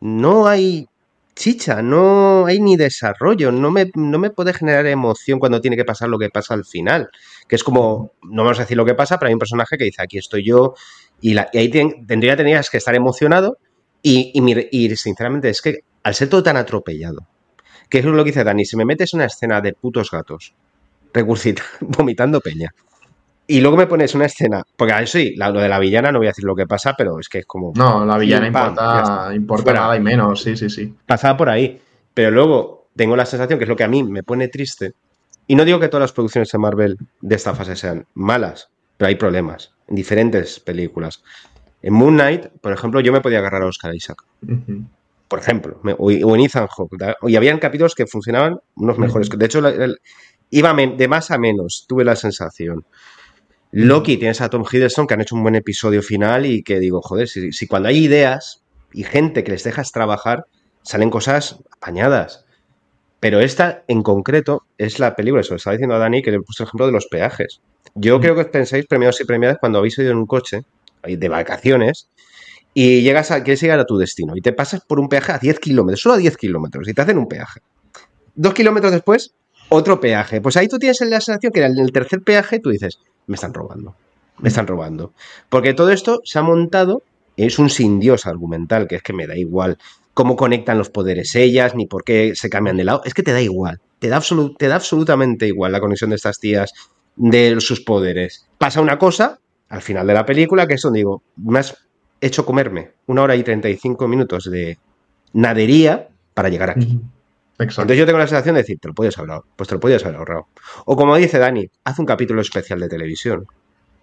no 0.00 0.46
hay 0.46 0.88
chicha, 1.38 1.80
no 1.82 2.46
hay 2.46 2.60
ni 2.60 2.76
desarrollo, 2.76 3.52
no 3.52 3.70
me, 3.70 3.90
no 3.94 4.18
me 4.18 4.30
puede 4.30 4.52
generar 4.52 4.86
emoción 4.86 5.38
cuando 5.38 5.60
tiene 5.60 5.76
que 5.76 5.84
pasar 5.84 6.08
lo 6.08 6.18
que 6.18 6.28
pasa 6.28 6.52
al 6.52 6.64
final. 6.64 7.08
Que 7.48 7.56
es 7.56 7.64
como, 7.64 8.12
no 8.22 8.42
vamos 8.42 8.58
a 8.58 8.62
decir 8.62 8.76
lo 8.76 8.84
que 8.84 8.94
pasa, 8.94 9.18
pero 9.18 9.28
hay 9.28 9.34
un 9.34 9.38
personaje 9.38 9.78
que 9.78 9.84
dice, 9.84 10.02
aquí 10.02 10.18
estoy 10.18 10.44
yo, 10.44 10.74
y, 11.20 11.34
la, 11.34 11.48
ahí 11.54 11.70
tendría, 11.70 12.36
tendrías 12.36 12.68
que 12.68 12.76
estar 12.76 12.94
emocionado, 12.94 13.58
y, 14.02 14.32
y, 14.70 14.96
sinceramente 14.96 15.48
es 15.48 15.62
que 15.62 15.80
al 16.02 16.14
ser 16.14 16.28
todo 16.28 16.42
tan 16.42 16.56
atropellado, 16.56 17.26
que 17.88 17.98
es 17.98 18.04
lo 18.04 18.22
que 18.24 18.30
dice 18.30 18.44
Dani, 18.44 18.64
si 18.64 18.76
me 18.76 18.84
metes 18.84 19.14
una 19.14 19.24
escena 19.24 19.60
de 19.60 19.72
putos 19.72 20.10
gatos, 20.10 20.54
vomitando 21.80 22.40
peña, 22.40 22.74
y 23.50 23.62
luego 23.62 23.78
me 23.78 23.86
pones 23.86 24.14
una 24.14 24.26
escena, 24.26 24.62
porque 24.76 24.92
ahí 24.92 25.06
sí, 25.06 25.34
lo 25.34 25.52
de 25.52 25.68
la 25.68 25.78
villana 25.78 26.12
no 26.12 26.18
voy 26.18 26.26
a 26.26 26.30
decir 26.30 26.44
lo 26.44 26.54
que 26.54 26.66
pasa, 26.66 26.94
pero 26.96 27.18
es 27.18 27.30
que 27.30 27.38
es 27.38 27.46
como... 27.46 27.72
No, 27.74 28.04
la 28.04 28.18
villana 28.18 28.46
importa, 28.46 29.30
importa 29.34 29.72
nada 29.72 29.96
y 29.96 30.00
menos, 30.00 30.42
sí, 30.42 30.54
sí, 30.54 30.68
sí. 30.68 30.94
Pasaba 31.06 31.36
por 31.38 31.48
ahí, 31.48 31.80
pero 32.12 32.30
luego 32.30 32.88
tengo 32.94 33.16
la 33.16 33.24
sensación, 33.24 33.58
que 33.58 33.64
es 33.64 33.68
lo 33.68 33.74
que 33.74 33.84
a 33.84 33.88
mí 33.88 34.04
me 34.04 34.22
pone 34.22 34.48
triste, 34.48 34.92
y 35.46 35.54
no 35.54 35.64
digo 35.64 35.80
que 35.80 35.88
todas 35.88 36.02
las 36.02 36.12
producciones 36.12 36.50
de 36.52 36.58
Marvel 36.58 36.98
de 37.22 37.34
esta 37.34 37.54
fase 37.54 37.74
sean 37.74 38.06
malas, 38.12 38.68
pero 38.98 39.08
hay 39.08 39.14
problemas 39.14 39.72
en 39.86 39.96
diferentes 39.96 40.60
películas. 40.60 41.22
En 41.80 41.94
Moon 41.94 42.14
Knight, 42.14 42.48
por 42.60 42.74
ejemplo, 42.74 43.00
yo 43.00 43.12
me 43.12 43.22
podía 43.22 43.38
agarrar 43.38 43.62
a 43.62 43.66
Oscar 43.66 43.94
Isaac. 43.94 44.24
Por 45.26 45.38
ejemplo, 45.38 45.80
o, 45.96 46.10
en 46.10 46.40
Ethan 46.40 46.66
Hawke. 46.66 46.96
Y 47.22 47.36
habían 47.36 47.58
capítulos 47.58 47.94
que 47.94 48.06
funcionaban 48.06 48.58
unos 48.76 48.98
mejores. 48.98 49.30
De 49.30 49.46
hecho, 49.46 49.62
iba 50.50 50.74
de 50.74 51.08
más 51.08 51.30
a 51.30 51.38
menos, 51.38 51.86
tuve 51.88 52.04
la 52.04 52.14
sensación. 52.14 52.84
Loki 53.70 54.16
tienes 54.16 54.40
a 54.40 54.48
Tom 54.48 54.64
Hiddleston 54.70 55.06
que 55.06 55.14
han 55.14 55.20
hecho 55.20 55.36
un 55.36 55.42
buen 55.42 55.54
episodio 55.54 56.02
final 56.02 56.46
y 56.46 56.62
que 56.62 56.78
digo, 56.78 57.02
joder, 57.02 57.28
si, 57.28 57.66
cuando 57.66 57.88
hay 57.88 57.98
ideas 57.98 58.62
y 58.92 59.04
gente 59.04 59.44
que 59.44 59.52
les 59.52 59.64
dejas 59.64 59.92
trabajar, 59.92 60.46
salen 60.82 61.10
cosas 61.10 61.58
apañadas. 61.76 62.46
Pero 63.20 63.40
esta 63.40 63.84
en 63.88 64.02
concreto 64.02 64.64
es 64.78 64.98
la 64.98 65.16
película, 65.16 65.42
eso 65.42 65.54
estaba 65.54 65.74
diciendo 65.74 65.96
a 65.96 65.98
Dani 65.98 66.22
que 66.22 66.30
le 66.30 66.40
puse 66.40 66.62
el 66.62 66.68
ejemplo 66.68 66.86
de 66.86 66.92
los 66.92 67.06
peajes. 67.06 67.60
Yo 67.94 68.18
mm. 68.18 68.22
creo 68.22 68.36
que 68.36 68.44
pensáis 68.46 68.86
premiados 68.86 69.20
y 69.20 69.24
premiadas 69.24 69.58
cuando 69.60 69.78
habéis 69.78 69.98
ido 69.98 70.12
en 70.12 70.16
un 70.16 70.26
coche 70.26 70.62
de 71.02 71.28
vacaciones 71.28 72.08
y 72.72 73.02
llegas 73.02 73.30
a, 73.30 73.42
quieres 73.42 73.60
llegar 73.60 73.80
a 73.80 73.84
tu 73.84 73.98
destino 73.98 74.34
y 74.36 74.40
te 74.40 74.52
pasas 74.52 74.80
por 74.82 75.00
un 75.00 75.08
peaje 75.08 75.32
a 75.32 75.38
10 75.38 75.58
kilómetros, 75.58 76.00
solo 76.00 76.14
a 76.14 76.18
10 76.18 76.36
kilómetros, 76.36 76.88
y 76.88 76.94
te 76.94 77.02
hacen 77.02 77.18
un 77.18 77.26
peaje. 77.26 77.60
Dos 78.34 78.54
kilómetros 78.54 78.92
después, 78.92 79.34
otro 79.68 80.00
peaje. 80.00 80.40
Pues 80.40 80.56
ahí 80.56 80.68
tú 80.68 80.78
tienes 80.78 81.00
la 81.00 81.20
sensación 81.20 81.52
que 81.52 81.64
en 81.64 81.78
el 81.78 81.92
tercer 81.92 82.22
peaje 82.22 82.60
tú 82.60 82.70
dices, 82.70 83.00
me 83.28 83.36
están 83.36 83.54
robando, 83.54 83.94
me 84.38 84.48
están 84.48 84.66
robando. 84.66 85.12
Porque 85.48 85.74
todo 85.74 85.92
esto 85.92 86.20
se 86.24 86.38
ha 86.40 86.42
montado, 86.42 87.02
es 87.36 87.60
un 87.60 87.70
sin 87.70 88.00
Dios 88.00 88.26
argumental, 88.26 88.88
que 88.88 88.96
es 88.96 89.02
que 89.02 89.12
me 89.12 89.28
da 89.28 89.36
igual 89.36 89.78
cómo 90.14 90.34
conectan 90.34 90.78
los 90.78 90.90
poderes 90.90 91.36
ellas, 91.36 91.76
ni 91.76 91.86
por 91.86 92.02
qué 92.02 92.32
se 92.34 92.50
cambian 92.50 92.76
de 92.76 92.84
lado, 92.84 93.02
es 93.04 93.14
que 93.14 93.22
te 93.22 93.32
da 93.32 93.40
igual, 93.40 93.80
te 94.00 94.08
da, 94.08 94.20
te 94.58 94.66
da 94.66 94.74
absolutamente 94.74 95.46
igual 95.46 95.70
la 95.70 95.78
conexión 95.78 96.10
de 96.10 96.16
estas 96.16 96.40
tías, 96.40 96.72
de 97.14 97.60
sus 97.60 97.80
poderes. 97.80 98.46
Pasa 98.58 98.80
una 98.80 98.98
cosa, 98.98 99.38
al 99.68 99.82
final 99.82 100.06
de 100.08 100.14
la 100.14 100.26
película, 100.26 100.66
que 100.66 100.74
es 100.74 100.82
donde 100.82 100.98
digo, 100.98 101.22
me 101.36 101.60
has 101.60 101.76
hecho 102.20 102.44
comerme 102.44 102.92
una 103.06 103.22
hora 103.22 103.36
y 103.36 103.44
35 103.44 104.08
minutos 104.08 104.50
de 104.50 104.78
nadería 105.32 106.08
para 106.34 106.48
llegar 106.48 106.70
aquí. 106.70 107.00
Entonces 107.58 107.98
yo 107.98 108.06
tengo 108.06 108.18
la 108.18 108.26
sensación 108.26 108.54
de 108.54 108.62
decir, 108.62 108.78
te 108.80 108.88
lo 108.88 108.94
podías 108.94 109.18
haber 109.18 109.30
ahorrado. 109.30 109.52
Pues 109.56 109.68
te 109.68 109.74
lo 109.74 109.80
podías 109.80 110.04
haber 110.04 110.16
ahorrado. 110.16 110.46
O 110.84 110.96
como 110.96 111.16
dice 111.16 111.38
Dani, 111.38 111.68
haz 111.84 111.98
un 111.98 112.06
capítulo 112.06 112.40
especial 112.40 112.78
de 112.80 112.88
televisión. 112.88 113.46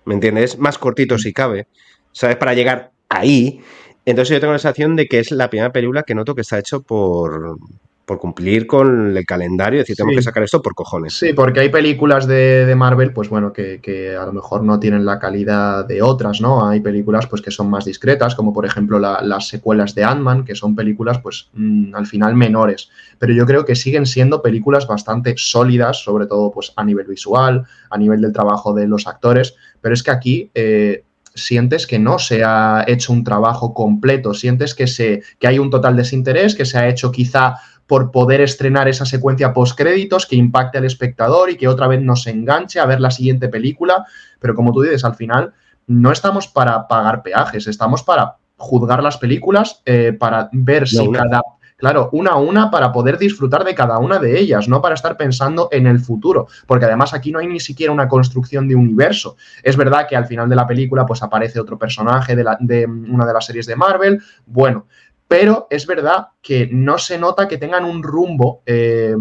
¿Me 0.05 0.13
entiendes? 0.13 0.59
Más 0.59 0.77
cortito 0.77 1.17
si 1.17 1.31
cabe. 1.31 1.67
¿Sabes? 2.11 2.35
Para 2.35 2.53
llegar 2.53 2.91
ahí. 3.09 3.61
Entonces 4.05 4.33
yo 4.33 4.39
tengo 4.39 4.53
la 4.53 4.59
sensación 4.59 4.95
de 4.95 5.07
que 5.07 5.19
es 5.19 5.31
la 5.31 5.49
primera 5.49 5.71
película 5.71 6.03
que 6.03 6.15
noto 6.15 6.35
que 6.35 6.41
está 6.41 6.59
hecho 6.59 6.81
por, 6.81 7.57
por 8.05 8.19
cumplir 8.19 8.67
con 8.67 9.17
el 9.17 9.25
calendario, 9.25 9.79
es 9.79 9.83
decir, 9.85 9.95
tenemos 9.95 10.17
que 10.17 10.23
sacar 10.23 10.43
esto 10.43 10.61
por 10.61 10.75
cojones. 10.75 11.13
Sí, 11.17 11.33
porque 11.33 11.59
hay 11.59 11.69
películas 11.69 12.27
de, 12.27 12.73
Marvel, 12.77 13.11
pues 13.11 13.29
bueno, 13.29 13.51
que, 13.51 14.15
a 14.19 14.25
lo 14.25 14.33
mejor 14.33 14.63
no 14.63 14.79
tienen 14.79 15.05
la 15.05 15.17
calidad 15.17 15.85
de 15.85 16.01
otras, 16.01 16.39
¿no? 16.39 16.67
Hay 16.67 16.81
películas 16.81 17.27
pues 17.27 17.41
que 17.41 17.51
son 17.51 17.69
más 17.69 17.85
discretas, 17.85 18.35
como 18.35 18.53
por 18.53 18.65
ejemplo 18.65 18.99
las 18.99 19.47
secuelas 19.47 19.95
de 19.95 20.03
Ant-Man, 20.03 20.45
que 20.45 20.55
son 20.55 20.75
películas 20.75 21.19
pues 21.19 21.49
mm, 21.53 21.95
al 21.95 22.05
final 22.05 22.35
menores, 22.35 22.89
pero 23.17 23.33
yo 23.33 23.45
creo 23.45 23.65
que 23.65 23.75
siguen 23.75 24.05
siendo 24.05 24.41
películas 24.41 24.87
bastante 24.87 25.33
sólidas, 25.37 26.03
sobre 26.03 26.27
todo 26.27 26.51
pues 26.51 26.73
a 26.75 26.83
nivel 26.83 27.07
visual, 27.07 27.65
a 27.89 27.97
nivel 27.97 28.21
del 28.21 28.33
trabajo 28.33 28.73
de 28.73 28.87
los 28.87 29.07
actores, 29.07 29.55
pero 29.81 29.93
es 29.93 30.03
que 30.03 30.11
aquí... 30.11 30.51
Eh, 30.53 31.03
sientes 31.35 31.85
que 31.85 31.99
no 31.99 32.17
se 32.17 32.43
ha 32.43 32.85
hecho 32.87 33.11
un 33.11 33.23
trabajo 33.23 33.73
completo, 33.73 34.33
sientes 34.33 34.73
que, 34.73 34.87
se, 34.87 35.21
que 35.37 35.47
hay 35.47 35.59
un 35.59 35.69
total 35.69 35.95
desinterés, 35.97 36.55
que 36.55 36.65
se 36.65 36.77
ha 36.77 36.87
hecho 36.87 37.11
quizá 37.11 37.57
por 37.87 38.11
poder 38.11 38.41
estrenar 38.41 38.87
esa 38.87 39.05
secuencia 39.05 39.53
post-créditos 39.53 40.25
que 40.25 40.35
impacte 40.35 40.77
al 40.77 40.85
espectador 40.85 41.49
y 41.49 41.57
que 41.57 41.67
otra 41.67 41.87
vez 41.87 42.01
nos 42.01 42.25
enganche 42.27 42.79
a 42.79 42.85
ver 42.85 42.99
la 42.99 43.11
siguiente 43.11 43.47
película. 43.47 44.05
Pero 44.39 44.55
como 44.55 44.71
tú 44.71 44.81
dices, 44.81 45.05
al 45.05 45.15
final 45.15 45.53
no 45.87 46.11
estamos 46.11 46.47
para 46.47 46.87
pagar 46.87 47.21
peajes, 47.21 47.67
estamos 47.67 48.03
para 48.03 48.37
juzgar 48.57 49.03
las 49.03 49.17
películas, 49.17 49.81
eh, 49.85 50.15
para 50.17 50.49
ver 50.51 50.87
si 50.87 51.11
cada 51.11 51.41
claro, 51.77 52.09
una 52.13 52.31
a 52.31 52.37
una 52.37 52.71
para 52.71 52.91
poder 52.91 53.17
disfrutar 53.17 53.63
de 53.63 53.75
cada 53.75 53.99
una 53.99 54.19
de 54.19 54.39
ellas, 54.39 54.67
no 54.67 54.81
para 54.81 54.95
estar 54.95 55.17
pensando 55.17 55.67
en 55.71 55.87
el 55.87 55.99
futuro, 55.99 56.47
porque 56.67 56.85
además 56.85 57.13
aquí 57.13 57.31
no 57.31 57.39
hay 57.39 57.47
ni 57.47 57.59
siquiera 57.59 57.91
una 57.91 58.07
construcción 58.07 58.67
de 58.67 58.75
universo. 58.75 59.35
Es 59.61 59.75
verdad 59.75 60.07
que 60.07 60.15
al 60.15 60.25
final 60.25 60.49
de 60.49 60.55
la 60.55 60.67
película 60.67 61.05
pues 61.05 61.21
aparece 61.21 61.59
otro 61.59 61.77
personaje 61.77 62.35
de, 62.35 62.45
de 62.61 62.85
una 62.85 63.25
de 63.25 63.33
las 63.33 63.45
series 63.45 63.65
de 63.65 63.75
Marvel, 63.75 64.21
bueno, 64.45 64.87
pero 65.27 65.67
es 65.69 65.87
verdad 65.87 66.27
que 66.41 66.69
no 66.71 66.97
se 66.97 67.17
nota 67.17 67.47
que 67.47 67.57
tengan 67.57 67.83
un 67.83 68.03
rumbo 68.03 68.61
eh, 68.65 69.15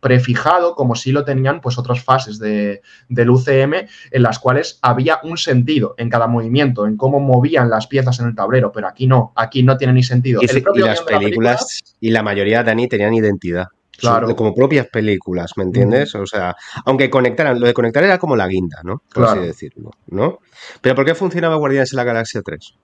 prefijado 0.00 0.74
como 0.74 0.96
si 0.96 1.12
lo 1.12 1.24
tenían 1.24 1.60
pues 1.60 1.78
otras 1.78 2.02
fases 2.02 2.38
de, 2.38 2.82
del 3.08 3.30
UCM 3.30 3.74
en 4.10 4.22
las 4.22 4.40
cuales 4.40 4.78
había 4.82 5.20
un 5.22 5.38
sentido 5.38 5.94
en 5.96 6.10
cada 6.10 6.26
movimiento, 6.26 6.86
en 6.86 6.96
cómo 6.96 7.20
movían 7.20 7.70
las 7.70 7.86
piezas 7.86 8.18
en 8.18 8.26
el 8.26 8.34
tablero, 8.34 8.72
pero 8.72 8.88
aquí 8.88 9.06
no, 9.06 9.32
aquí 9.36 9.62
no 9.62 9.76
tiene 9.76 9.92
ni 9.92 10.02
sentido. 10.02 10.40
Y, 10.42 10.46
las 10.80 11.02
películas 11.02 11.80
y 12.00 12.10
la 12.10 12.22
mayoría, 12.22 12.64
Dani, 12.64 12.88
tenían 12.88 13.14
identidad. 13.14 13.68
Claro. 13.96 14.34
Como 14.36 14.54
propias 14.54 14.86
películas, 14.86 15.52
¿me 15.56 15.64
entiendes? 15.64 16.14
O 16.14 16.24
sea, 16.24 16.54
aunque 16.84 17.10
conectaran, 17.10 17.58
lo 17.58 17.66
de 17.66 17.74
conectar 17.74 18.04
era 18.04 18.18
como 18.18 18.36
la 18.36 18.46
guinda, 18.46 18.80
¿no? 18.84 19.02
Por 19.12 19.24
así 19.24 19.40
decirlo, 19.40 19.90
¿no? 20.06 20.38
Pero 20.80 20.94
¿por 20.94 21.04
qué 21.04 21.16
funcionaba 21.16 21.56
Guardianes 21.56 21.90
de 21.90 21.96
la 21.96 22.04
Galaxia 22.04 22.42
3? 22.42 22.74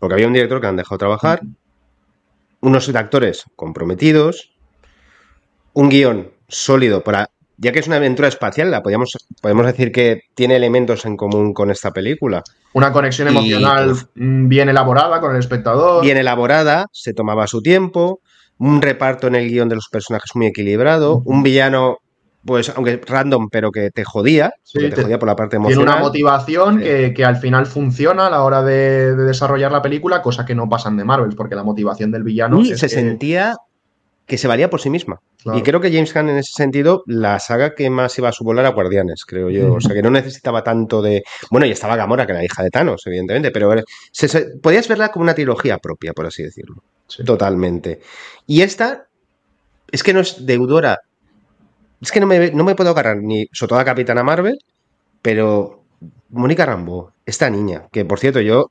Porque 0.00 0.14
había 0.14 0.26
un 0.26 0.32
director 0.32 0.60
que 0.60 0.66
han 0.66 0.76
dejado 0.76 0.98
trabajar, 0.98 1.42
unos 2.60 2.88
actores 2.94 3.44
comprometidos, 3.56 4.52
un 5.72 5.88
guion 5.88 6.30
sólido 6.48 7.02
para. 7.02 7.30
Ya 7.62 7.72
que 7.72 7.80
es 7.80 7.86
una 7.86 7.96
aventura 7.96 8.26
espacial, 8.26 8.70
la 8.70 8.82
podemos, 8.82 9.12
podemos 9.42 9.66
decir 9.66 9.92
que 9.92 10.22
tiene 10.34 10.56
elementos 10.56 11.04
en 11.04 11.18
común 11.18 11.52
con 11.52 11.70
esta 11.70 11.90
película. 11.90 12.42
Una 12.72 12.90
conexión 12.90 13.28
emocional 13.28 13.94
bien 14.14 14.70
elaborada 14.70 15.20
con 15.20 15.32
el 15.32 15.40
espectador. 15.40 16.02
Bien 16.02 16.16
elaborada, 16.16 16.86
se 16.90 17.12
tomaba 17.12 17.46
su 17.46 17.60
tiempo, 17.60 18.20
un 18.56 18.80
reparto 18.80 19.26
en 19.26 19.34
el 19.34 19.50
guion 19.50 19.68
de 19.68 19.74
los 19.74 19.88
personajes 19.90 20.30
muy 20.34 20.46
equilibrado, 20.46 21.20
un 21.26 21.42
villano 21.42 21.98
pues 22.44 22.70
aunque 22.70 23.00
random, 23.06 23.48
pero 23.50 23.70
que 23.70 23.90
te 23.90 24.04
jodía, 24.04 24.52
te, 24.72 24.90
jodía 24.90 25.18
por 25.18 25.28
la 25.28 25.36
parte 25.36 25.56
emocional. 25.56 25.84
Tiene 25.84 25.98
una 25.98 26.00
motivación 26.00 26.80
que, 26.80 27.24
al 27.24 27.36
final 27.36 27.66
funciona 27.66 28.26
a 28.26 28.30
la 28.30 28.42
hora 28.42 28.62
de, 28.62 29.14
desarrollar 29.14 29.72
la 29.72 29.82
película, 29.82 30.22
cosa 30.22 30.44
que 30.44 30.54
no 30.54 30.68
pasan 30.68 30.96
de 30.96 31.04
Marvel, 31.04 31.34
porque 31.36 31.54
la 31.54 31.64
motivación 31.64 32.10
del 32.10 32.22
villano... 32.22 32.64
se 32.64 32.88
sentía 32.88 33.56
que 34.30 34.38
se 34.38 34.46
valía 34.46 34.70
por 34.70 34.80
sí 34.80 34.90
misma. 34.90 35.20
Y 35.54 35.62
creo 35.62 35.80
que 35.80 35.90
James 35.90 36.14
Gunn 36.14 36.28
en 36.28 36.36
ese 36.36 36.52
sentido, 36.52 37.02
la 37.06 37.40
saga 37.40 37.74
que 37.74 37.90
más 37.90 38.16
iba 38.16 38.28
a 38.28 38.32
su 38.32 38.44
volar 38.44 38.64
a 38.64 38.70
Guardianes, 38.70 39.24
creo 39.24 39.50
yo. 39.50 39.74
O 39.74 39.80
sea, 39.80 39.92
que 39.92 40.02
no 40.02 40.10
necesitaba 40.10 40.62
tanto 40.62 41.02
de... 41.02 41.24
Bueno, 41.50 41.66
y 41.66 41.72
estaba 41.72 41.96
Gamora, 41.96 42.26
que 42.26 42.32
era 42.32 42.44
hija 42.44 42.62
de 42.62 42.70
Thanos, 42.70 43.02
evidentemente, 43.06 43.50
pero 43.50 43.74
podías 44.62 44.86
verla 44.86 45.10
como 45.10 45.24
una 45.24 45.34
trilogía 45.34 45.78
propia, 45.78 46.12
por 46.12 46.26
así 46.26 46.44
decirlo. 46.44 46.82
Totalmente. 47.24 48.00
Y 48.46 48.62
esta 48.62 49.08
es 49.90 50.04
que 50.04 50.14
no 50.14 50.20
es 50.20 50.46
deudora 50.46 51.00
es 52.00 52.12
que 52.12 52.20
no 52.20 52.26
me, 52.26 52.50
no 52.50 52.64
me 52.64 52.74
puedo 52.74 52.90
agarrar 52.90 53.18
ni 53.18 53.48
sobre 53.52 53.70
todo 53.70 53.78
a 53.78 53.84
Capitana 53.84 54.22
Marvel, 54.22 54.58
pero 55.22 55.82
Mónica 56.30 56.66
Rambo, 56.66 57.12
esta 57.26 57.50
niña, 57.50 57.88
que 57.92 58.04
por 58.04 58.18
cierto 58.18 58.40
yo, 58.40 58.70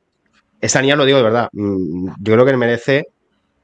esta 0.62 0.82
niña 0.82 0.96
lo 0.96 1.06
digo 1.06 1.18
de 1.18 1.24
verdad, 1.24 1.50
mm, 1.52 2.10
yo 2.22 2.34
creo 2.34 2.46
que 2.46 2.58
merece 2.58 3.08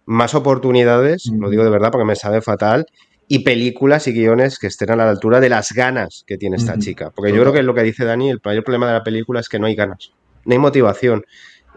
más 0.05 0.35
oportunidades, 0.35 1.31
lo 1.33 1.49
digo 1.49 1.63
de 1.63 1.69
verdad 1.69 1.91
porque 1.91 2.05
me 2.05 2.15
sabe 2.15 2.41
fatal, 2.41 2.85
y 3.27 3.39
películas 3.39 4.07
y 4.07 4.13
guiones 4.13 4.59
que 4.59 4.67
estén 4.67 4.91
a 4.91 4.95
la 4.95 5.09
altura 5.09 5.39
de 5.39 5.49
las 5.49 5.71
ganas 5.71 6.23
que 6.27 6.37
tiene 6.37 6.57
esta 6.57 6.77
chica. 6.77 7.09
Porque 7.09 7.33
yo 7.33 7.41
creo 7.41 7.53
que 7.53 7.63
lo 7.63 7.73
que 7.73 7.81
dice 7.81 8.05
Dani, 8.05 8.29
el 8.29 8.39
mayor 8.43 8.63
problema 8.63 8.85
de 8.87 8.93
la 8.93 9.03
película 9.03 9.39
es 9.39 9.49
que 9.49 9.57
no 9.57 9.65
hay 9.65 9.75
ganas, 9.75 10.11
no 10.45 10.53
hay 10.53 10.59
motivación. 10.59 11.25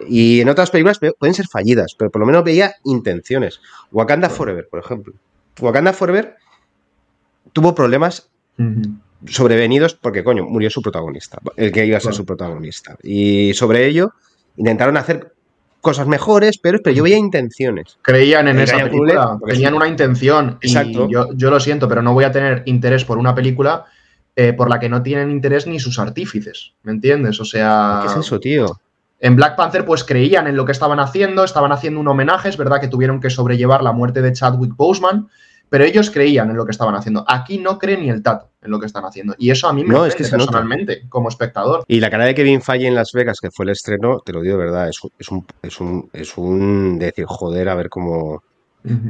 Y 0.06 0.42
en 0.42 0.50
otras 0.50 0.70
películas 0.70 0.98
pueden 1.18 1.34
ser 1.34 1.46
fallidas, 1.50 1.94
pero 1.98 2.10
por 2.10 2.20
lo 2.20 2.26
menos 2.26 2.44
veía 2.44 2.74
intenciones. 2.84 3.60
Wakanda 3.90 4.28
Forever, 4.28 4.68
por 4.68 4.80
ejemplo. 4.80 5.14
Wakanda 5.58 5.94
Forever 5.94 6.36
tuvo 7.52 7.74
problemas 7.74 8.28
sobrevenidos 9.26 9.94
porque, 9.94 10.24
coño, 10.24 10.44
murió 10.44 10.70
su 10.70 10.82
protagonista, 10.82 11.38
el 11.56 11.72
que 11.72 11.86
iba 11.86 11.98
a 11.98 12.00
ser 12.00 12.14
su 12.14 12.24
protagonista. 12.24 12.96
Y 13.02 13.52
sobre 13.54 13.86
ello 13.86 14.12
intentaron 14.56 14.96
hacer 14.96 15.32
cosas 15.80 16.06
mejores, 16.06 16.58
pero, 16.58 16.80
pero 16.82 16.94
yo 16.94 17.02
veía 17.04 17.16
intenciones. 17.16 17.98
Creían 18.02 18.48
en 18.48 18.58
esa 18.58 18.78
película, 18.78 19.38
tenían 19.46 19.74
una 19.74 19.86
intención. 19.86 20.58
Exacto. 20.60 21.06
Y 21.08 21.12
yo, 21.12 21.28
yo, 21.34 21.50
lo 21.50 21.60
siento, 21.60 21.88
pero 21.88 22.02
no 22.02 22.14
voy 22.14 22.24
a 22.24 22.32
tener 22.32 22.62
interés 22.66 23.04
por 23.04 23.18
una 23.18 23.34
película 23.34 23.86
eh, 24.40 24.52
por 24.52 24.70
la 24.70 24.78
que 24.78 24.88
no 24.88 25.02
tienen 25.02 25.32
interés 25.32 25.66
ni 25.66 25.80
sus 25.80 25.98
artífices, 25.98 26.72
¿me 26.84 26.92
entiendes? 26.92 27.40
O 27.40 27.44
sea... 27.44 28.02
¿Qué 28.02 28.12
es 28.12 28.18
eso, 28.18 28.38
tío? 28.38 28.80
En 29.18 29.34
Black 29.34 29.56
Panther, 29.56 29.84
pues 29.84 30.04
creían 30.04 30.46
en 30.46 30.56
lo 30.56 30.64
que 30.64 30.70
estaban 30.70 31.00
haciendo, 31.00 31.42
estaban 31.42 31.72
haciendo 31.72 31.98
un 31.98 32.06
homenaje, 32.06 32.48
es 32.48 32.56
verdad 32.56 32.80
que 32.80 32.86
tuvieron 32.86 33.20
que 33.20 33.30
sobrellevar 33.30 33.82
la 33.82 33.90
muerte 33.90 34.22
de 34.22 34.32
Chadwick 34.32 34.76
Boseman, 34.76 35.28
pero 35.68 35.84
ellos 35.84 36.10
creían 36.10 36.50
en 36.50 36.56
lo 36.56 36.64
que 36.64 36.70
estaban 36.70 36.94
haciendo. 36.94 37.24
Aquí 37.26 37.58
no 37.58 37.78
creen 37.78 38.00
ni 38.00 38.10
el 38.10 38.22
tato 38.22 38.50
en 38.62 38.70
lo 38.70 38.80
que 38.80 38.86
están 38.86 39.04
haciendo. 39.04 39.34
Y 39.38 39.50
eso 39.50 39.68
a 39.68 39.72
mí 39.72 39.84
me 39.84 39.94
no, 39.94 40.06
es 40.06 40.14
que 40.14 40.24
personalmente, 40.24 41.08
como 41.08 41.28
espectador. 41.28 41.84
Y 41.86 42.00
la 42.00 42.10
cara 42.10 42.24
de 42.24 42.34
Kevin 42.34 42.62
Feige 42.62 42.86
en 42.86 42.94
Las 42.94 43.12
Vegas, 43.12 43.38
que 43.40 43.50
fue 43.50 43.64
el 43.64 43.70
estreno, 43.70 44.20
te 44.24 44.32
lo 44.32 44.40
digo 44.40 44.56
de 44.56 44.64
verdad, 44.64 44.88
es, 44.88 45.02
un, 45.02 45.46
es, 45.62 45.80
un, 45.80 46.10
es 46.12 46.36
un 46.36 46.98
decir, 46.98 47.24
joder, 47.26 47.68
a 47.68 47.74
ver 47.74 47.88
cómo, 47.88 48.42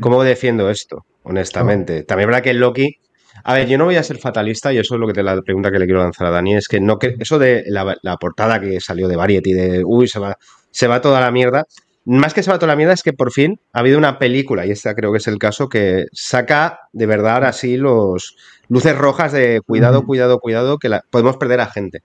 cómo 0.00 0.22
defiendo 0.22 0.68
esto, 0.70 1.04
honestamente. 1.22 2.02
También 2.02 2.28
verdad 2.28 2.42
que 2.42 2.50
el 2.50 2.58
Loki... 2.58 2.96
A 3.44 3.54
ver, 3.54 3.68
yo 3.68 3.78
no 3.78 3.84
voy 3.84 3.94
a 3.94 4.02
ser 4.02 4.18
fatalista 4.18 4.72
y 4.72 4.78
eso 4.78 4.96
es 4.96 5.00
lo 5.00 5.06
que 5.06 5.12
te 5.12 5.22
la 5.22 5.40
pregunta 5.40 5.70
que 5.70 5.78
le 5.78 5.84
quiero 5.84 6.02
lanzar 6.02 6.26
a 6.26 6.30
Dani, 6.30 6.56
es 6.56 6.66
que 6.66 6.80
no 6.80 6.98
que 6.98 7.14
eso 7.20 7.38
de 7.38 7.62
la, 7.68 7.96
la 8.02 8.16
portada 8.16 8.60
que 8.60 8.80
salió 8.80 9.06
de 9.06 9.14
Variety 9.14 9.52
de 9.52 9.84
uy, 9.84 10.08
se 10.08 10.18
va, 10.18 10.36
se 10.72 10.88
va 10.88 11.00
toda 11.00 11.20
la 11.20 11.30
mierda 11.30 11.64
más 12.08 12.32
que 12.32 12.42
se 12.42 12.50
va 12.50 12.58
toda 12.58 12.72
la 12.72 12.76
mierda, 12.76 12.94
es 12.94 13.02
que 13.02 13.12
por 13.12 13.32
fin 13.32 13.60
ha 13.74 13.80
habido 13.80 13.98
una 13.98 14.18
película, 14.18 14.64
y 14.64 14.70
esta 14.70 14.94
creo 14.94 15.12
que 15.12 15.18
es 15.18 15.26
el 15.26 15.38
caso, 15.38 15.68
que 15.68 16.06
saca 16.12 16.80
de 16.92 17.04
verdad 17.04 17.44
así 17.44 17.76
los 17.76 18.36
luces 18.68 18.96
rojas 18.96 19.32
de 19.32 19.60
cuidado, 19.66 20.06
cuidado, 20.06 20.40
cuidado, 20.40 20.78
que 20.78 20.88
podemos 21.10 21.36
perder 21.36 21.60
a 21.60 21.66
gente. 21.66 22.02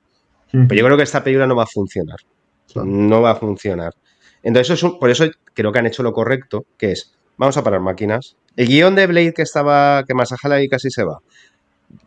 Pero 0.52 0.76
yo 0.76 0.86
creo 0.86 0.98
que 0.98 1.04
esta 1.04 1.24
película 1.24 1.48
no 1.48 1.56
va 1.56 1.63
a 1.63 1.68
funcionar. 1.68 2.18
No 2.76 3.22
va 3.22 3.32
a 3.32 3.36
funcionar. 3.36 3.94
Entonces, 4.44 4.78
eso 4.78 5.00
por 5.00 5.10
eso 5.10 5.26
creo 5.54 5.72
que 5.72 5.80
han 5.80 5.88
hecho 5.88 6.04
lo 6.04 6.12
correcto, 6.12 6.66
que 6.78 6.92
es 6.92 7.13
vamos 7.38 7.56
a 7.56 7.63
parar 7.63 7.80
máquinas. 7.80 8.36
El 8.58 8.68
guion 8.68 8.96
de 8.96 9.08
Blade 9.08 9.34
que 9.34 9.42
estaba, 9.42 10.04
que 10.04 10.13
Masajala 10.13 10.62
y 10.62 10.68
casi 10.68 10.92
se 10.92 11.06
va, 11.06 11.20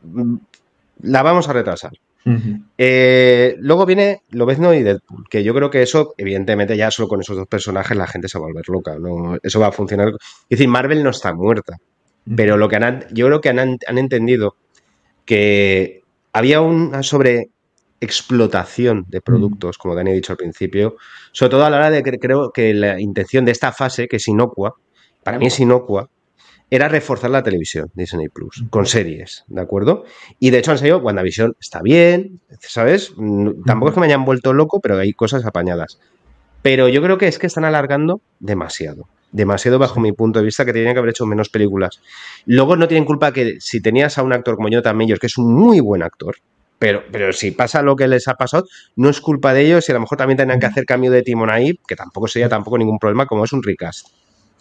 mm, 0.03 0.37
la 1.03 1.23
vamos 1.23 1.49
a 1.49 1.55
retrasar. 1.55 1.93
Eh, 2.77 3.55
luego 3.61 3.87
viene 3.87 4.23
Lobezno 4.31 4.75
y 4.75 4.83
Deadpool, 4.83 5.29
que 5.29 5.45
yo 5.45 5.55
creo 5.55 5.71
que 5.71 5.83
eso, 5.83 6.15
evidentemente, 6.17 6.77
ya 6.77 6.91
solo 6.91 7.09
con 7.09 7.21
esos 7.21 7.37
dos 7.37 7.47
personajes 7.47 7.97
la 7.97 8.07
gente 8.07 8.29
se 8.29 8.39
va 8.39 8.47
a 8.47 8.49
volver 8.49 8.69
loca. 8.69 8.99
¿no? 8.99 9.39
Eso 9.43 9.61
va 9.61 9.69
a 9.69 9.73
funcionar. 9.73 10.09
Es 10.09 10.15
decir, 10.51 10.69
Marvel 10.69 11.03
no 11.03 11.11
está 11.11 11.33
muerta. 11.33 11.77
Pero 12.35 12.57
lo 12.57 12.69
que 12.69 12.77
han, 12.77 13.07
yo 13.13 13.27
creo 13.27 13.41
que 13.41 13.51
han, 13.51 13.79
entendido 13.87 14.57
que 15.25 16.03
había 16.33 16.61
una 16.61 17.05
sobre 17.05 17.51
explotación 18.01 19.05
de 19.09 19.21
productos, 19.21 19.79
como 19.79 19.95
Dani 19.95 20.11
ha 20.11 20.15
dicho 20.15 20.33
al 20.33 20.37
principio, 20.37 20.97
sobre 21.31 21.51
todo 21.51 21.65
a 21.65 21.71
la 21.71 21.77
hora 21.77 21.91
de 21.91 22.03
que 22.03 22.19
creo 22.19 22.51
que 22.51 22.75
la 22.75 23.01
intención 23.01 23.45
de 23.45 23.53
esta 23.53 23.71
fase, 23.71 24.09
que 24.09 24.17
es 24.17 24.27
inocua, 24.27 24.75
para 25.23 25.39
mí 25.39 25.47
es 25.47 25.61
inocua, 25.61 26.11
era 26.71 26.89
reforzar 26.89 27.31
la 27.31 27.43
televisión 27.43 27.91
Disney 27.95 28.29
Plus 28.29 28.65
con 28.71 28.87
series, 28.87 29.45
¿de 29.47 29.61
acuerdo? 29.61 30.05
Y 30.41 30.51
de 30.51 30.59
hecho 30.59 30.73
han 30.73 30.79
salido 30.79 30.99
WandaVision, 30.99 31.57
está 31.61 31.81
bien, 31.81 32.41
¿sabes? 32.61 33.13
Tampoco 33.65 33.91
es 33.91 33.95
que 33.95 34.01
me 34.01 34.07
hayan 34.07 34.25
vuelto 34.25 34.53
loco, 34.53 34.81
pero 34.81 34.99
hay 34.99 35.13
cosas 35.13 35.45
apañadas. 35.45 35.99
Pero 36.63 36.89
yo 36.89 37.01
creo 37.03 37.19
que 37.19 37.29
es 37.29 37.39
que 37.39 37.47
están 37.47 37.65
alargando 37.65 38.21
demasiado. 38.41 39.09
Demasiado 39.31 39.79
bajo 39.79 40.01
mi 40.01 40.13
punto 40.13 40.41
de 40.41 40.45
vista, 40.45 40.65
que 40.65 40.73
tenían 40.73 40.95
que 40.95 40.99
haber 40.99 41.11
hecho 41.11 41.27
menos 41.27 41.49
películas. 41.49 42.01
Luego 42.47 42.77
no 42.77 42.89
tienen 42.89 43.05
culpa 43.05 43.33
que 43.33 43.61
si 43.61 43.81
tenías 43.81 44.19
a 44.19 44.23
un 44.23 44.33
actor 44.33 44.57
como 44.57 44.69
Jonathan 44.69 44.97
Majors, 44.97 45.21
que 45.21 45.27
es 45.27 45.39
un 45.39 45.55
muy 45.55 45.81
buen 45.81 46.03
actor, 46.03 46.37
pero, 46.79 47.05
pero 47.11 47.33
si 47.33 47.53
pasa 47.53 47.83
lo 47.83 47.97
que 47.97 48.07
les 48.09 48.29
ha 48.29 48.35
pasado, 48.35 48.67
no 48.97 49.09
es 49.09 49.21
culpa 49.21 49.55
de 49.55 49.63
ellos 49.63 49.89
y 49.89 49.93
a 49.93 49.95
lo 49.95 50.01
mejor 50.01 50.19
también 50.19 50.37
tendrán 50.37 50.61
que 50.61 50.67
hacer 50.67 50.85
cambio 50.85 51.11
de 51.11 51.23
timón 51.23 51.51
ahí, 51.51 51.79
que 51.87 51.97
tampoco 51.97 52.29
sería 52.29 52.49
tampoco 52.49 52.77
ningún 52.77 52.99
problema, 52.99 53.27
como 53.27 53.45
es 53.45 53.53
un 53.53 53.63
recast. 53.63 54.09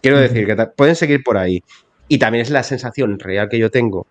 Quiero 0.02 0.20
decir 0.20 0.46
que 0.46 0.56
pueden 0.78 0.96
seguir 0.96 1.24
por 1.24 1.38
ahí. 1.38 1.64
Y 2.08 2.20
también 2.20 2.44
es 2.44 2.50
la 2.50 2.64
sensación 2.64 3.20
real 3.20 3.50
que 3.50 3.58
yo 3.58 3.72
tengo, 3.72 4.08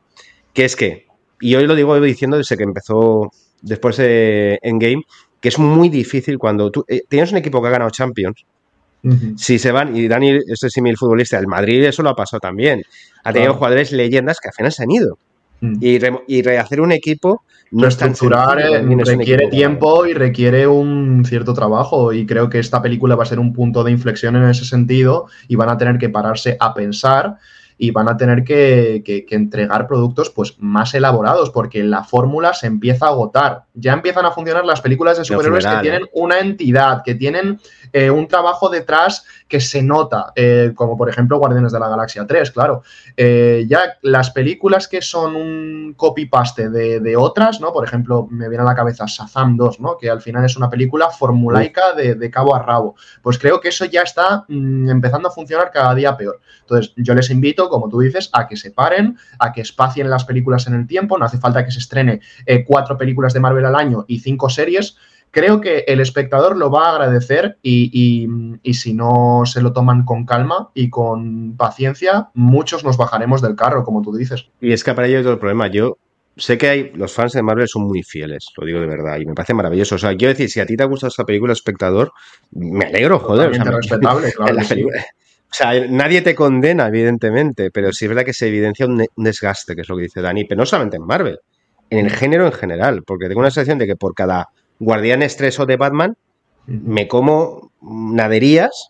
que 0.52 0.64
es 0.64 0.76
que, 0.76 1.06
y 1.40 1.54
hoy 1.54 1.66
lo 1.66 1.74
digo 1.74 2.00
diciendo 2.00 2.36
desde 2.36 2.56
que 2.56 2.64
empezó 2.64 3.30
después 3.62 3.96
de 3.96 4.58
Endgame, 4.62 5.04
que 5.40 5.48
es 5.48 5.58
muy 5.58 5.88
difícil 5.88 6.38
cuando 6.38 6.70
tú 6.70 6.84
eh, 6.88 7.02
tienes 7.08 7.30
un 7.32 7.38
equipo 7.38 7.60
que 7.60 7.68
ha 7.68 7.72
ganado 7.72 7.90
Champions, 7.90 8.44
si 9.36 9.58
se 9.58 9.70
van, 9.70 9.94
y 9.94 10.08
Dani, 10.08 10.38
este 10.46 10.70
símil 10.70 10.96
futbolista, 10.96 11.38
el 11.38 11.46
Madrid 11.46 11.84
eso 11.84 12.02
lo 12.02 12.08
ha 12.08 12.16
pasado 12.16 12.40
también, 12.40 12.82
ha 13.22 13.34
tenido 13.34 13.52
jugadores 13.52 13.92
leyendas 13.92 14.40
que 14.40 14.48
al 14.48 14.54
final 14.54 14.72
se 14.72 14.82
han 14.82 14.90
ido. 14.90 15.18
y, 15.60 16.42
rehacer 16.42 16.80
un 16.80 16.92
equipo 16.92 17.42
no 17.70 17.88
es 17.88 17.96
tan 17.96 18.12
eh, 18.12 18.96
requiere 19.04 19.48
tiempo 19.48 20.06
y 20.06 20.14
requiere 20.14 20.66
un 20.66 21.24
cierto 21.26 21.54
trabajo 21.54 22.12
y 22.12 22.24
creo 22.24 22.48
que 22.48 22.58
esta 22.58 22.80
película 22.80 23.16
va 23.16 23.24
a 23.24 23.26
ser 23.26 23.40
un 23.40 23.52
punto 23.52 23.82
de 23.82 23.90
inflexión 23.90 24.36
en 24.36 24.44
ese 24.44 24.64
sentido 24.64 25.26
y 25.48 25.56
van 25.56 25.70
a 25.70 25.76
tener 25.76 25.98
que 25.98 26.08
pararse 26.08 26.56
a 26.60 26.72
pensar 26.72 27.38
y 27.76 27.90
van 27.90 28.08
a 28.08 28.16
tener 28.16 28.44
que, 28.44 29.02
entregar 29.30 29.86
productos 29.86 30.30
pues, 30.30 30.56
más 30.58 30.94
elaborados 30.94 31.50
porque 31.50 31.82
la 31.82 32.04
fórmula 32.04 32.54
se 32.54 32.66
empieza 32.66 33.06
a 33.06 33.10
agotar. 33.10 33.64
Ya 33.74 33.92
empiezan 33.92 34.24
a 34.26 34.30
funcionar 34.30 34.64
las 34.64 34.80
películas 34.80 35.18
de 35.18 35.24
superhéroes 35.24 35.66
que 35.66 35.76
tienen 35.82 36.02
¿eh? 36.02 36.10
una 36.12 36.38
entidad, 36.38 37.02
que 37.04 37.14
tienen 37.14 37.60
eh, 37.92 38.10
un 38.10 38.28
trabajo 38.28 38.68
detrás 38.68 39.24
que 39.48 39.60
se 39.60 39.82
nota, 39.82 40.32
eh, 40.36 40.72
como 40.74 40.96
por 40.96 41.08
ejemplo 41.08 41.38
Guardianes 41.38 41.72
de 41.72 41.80
la 41.80 41.88
Galaxia 41.88 42.26
3, 42.26 42.50
claro. 42.50 42.82
ya 43.16 43.96
las 44.02 44.30
películas 44.30 44.88
que 44.88 45.02
son 45.02 45.36
un 45.36 45.94
copy-paste 45.96 46.70
de, 46.70 47.16
otras, 47.16 47.60
¿no? 47.60 47.72
Por 47.72 47.84
ejemplo, 47.84 48.26
me 48.30 48.48
viene 48.48 48.62
a 48.62 48.66
la 48.66 48.74
cabeza 48.74 49.04
Shazam 49.06 49.56
2, 49.56 49.80
¿no? 49.80 49.96
Que 49.96 50.10
al 50.10 50.20
final 50.20 50.44
es 50.44 50.56
una 50.56 50.68
película 50.68 51.10
formulaica 51.10 51.92
de, 51.92 52.30
cabo 52.30 52.54
a 52.54 52.62
rabo. 52.62 52.96
Pues 53.22 53.38
creo 53.38 53.60
que 53.60 53.68
eso 53.68 53.84
ya 53.84 54.02
está 54.02 54.44
mm, 54.48 54.90
empezando 54.90 55.28
a 55.28 55.30
funcionar 55.30 55.70
cada 55.70 55.94
día 55.94 56.16
peor. 56.16 56.40
Entonces, 56.60 56.92
yo 56.96 57.14
les 57.14 57.30
invito 57.30 57.63
como 57.68 57.88
tú 57.88 58.00
dices, 58.00 58.30
a 58.32 58.46
que 58.46 58.56
se 58.56 58.70
paren, 58.70 59.16
a 59.38 59.52
que 59.52 59.60
espacien 59.60 60.10
las 60.10 60.24
películas 60.24 60.66
en 60.66 60.74
el 60.74 60.86
tiempo. 60.86 61.18
No 61.18 61.24
hace 61.24 61.38
falta 61.38 61.64
que 61.64 61.70
se 61.70 61.78
estrene 61.78 62.20
eh, 62.46 62.64
cuatro 62.64 62.96
películas 62.96 63.32
de 63.32 63.40
Marvel 63.40 63.64
al 63.64 63.76
año 63.76 64.04
y 64.08 64.20
cinco 64.20 64.50
series. 64.50 64.96
Creo 65.30 65.60
que 65.60 65.84
el 65.88 65.98
espectador 65.98 66.56
lo 66.56 66.70
va 66.70 66.86
a 66.86 66.92
agradecer 66.92 67.58
y, 67.60 68.28
si 68.72 68.94
no 68.94 69.42
se 69.46 69.62
lo 69.62 69.72
toman 69.72 70.04
con 70.04 70.26
calma 70.26 70.70
y 70.74 70.90
con 70.90 71.56
paciencia, 71.56 72.28
muchos 72.34 72.84
nos 72.84 72.96
bajaremos 72.96 73.42
del 73.42 73.56
carro, 73.56 73.82
como 73.82 74.00
tú 74.00 74.14
dices. 74.14 74.48
Y 74.60 74.72
es 74.72 74.84
que 74.84 74.94
para 74.94 75.08
ello 75.08 75.18
hay 75.18 75.24
otro 75.24 75.40
problema. 75.40 75.66
Yo 75.66 75.96
sé 76.36 76.56
que 76.56 76.68
hay, 76.68 76.92
los 76.94 77.12
fans 77.12 77.32
de 77.32 77.42
Marvel 77.42 77.66
son 77.66 77.82
muy 77.82 78.04
fieles, 78.04 78.46
lo 78.56 78.64
digo 78.64 78.78
de 78.78 78.86
verdad, 78.86 79.18
y 79.18 79.26
me 79.26 79.34
parece 79.34 79.54
maravilloso. 79.54 79.96
O 79.96 79.98
sea, 79.98 80.14
quiero 80.16 80.32
decir, 80.32 80.48
si 80.50 80.60
a 80.60 80.66
ti 80.66 80.76
te 80.76 80.84
gusta 80.84 81.08
esta 81.08 81.24
película, 81.24 81.52
espectador, 81.52 82.12
me 82.52 82.86
alegro, 82.86 83.18
joder. 83.18 83.50
respetable, 83.50 84.32
claro. 84.36 84.60
O 85.54 85.56
sea, 85.56 85.86
nadie 85.86 86.20
te 86.20 86.34
condena, 86.34 86.88
evidentemente, 86.88 87.70
pero 87.70 87.92
sí 87.92 88.06
es 88.06 88.08
verdad 88.08 88.24
que 88.24 88.32
se 88.32 88.48
evidencia 88.48 88.86
un, 88.86 89.06
desgaste, 89.14 89.76
que 89.76 89.82
es 89.82 89.88
lo 89.88 89.94
que 89.94 90.02
dice 90.02 90.20
Dani, 90.20 90.46
pero 90.46 90.58
no 90.58 90.66
solamente 90.66 90.96
en 90.96 91.06
Marvel, 91.06 91.38
en 91.90 92.04
el 92.04 92.10
género 92.10 92.46
en 92.46 92.52
general, 92.52 93.04
porque 93.04 93.28
tengo 93.28 93.38
una 93.38 93.52
sensación 93.52 93.78
de 93.78 93.86
que 93.86 93.94
por 93.94 94.16
cada 94.16 94.48
Guardián 94.80 95.22
Estreso 95.22 95.64
de 95.64 95.76
Batman 95.76 96.16
me 96.66 97.06
como 97.06 97.70
naderías, 97.80 98.88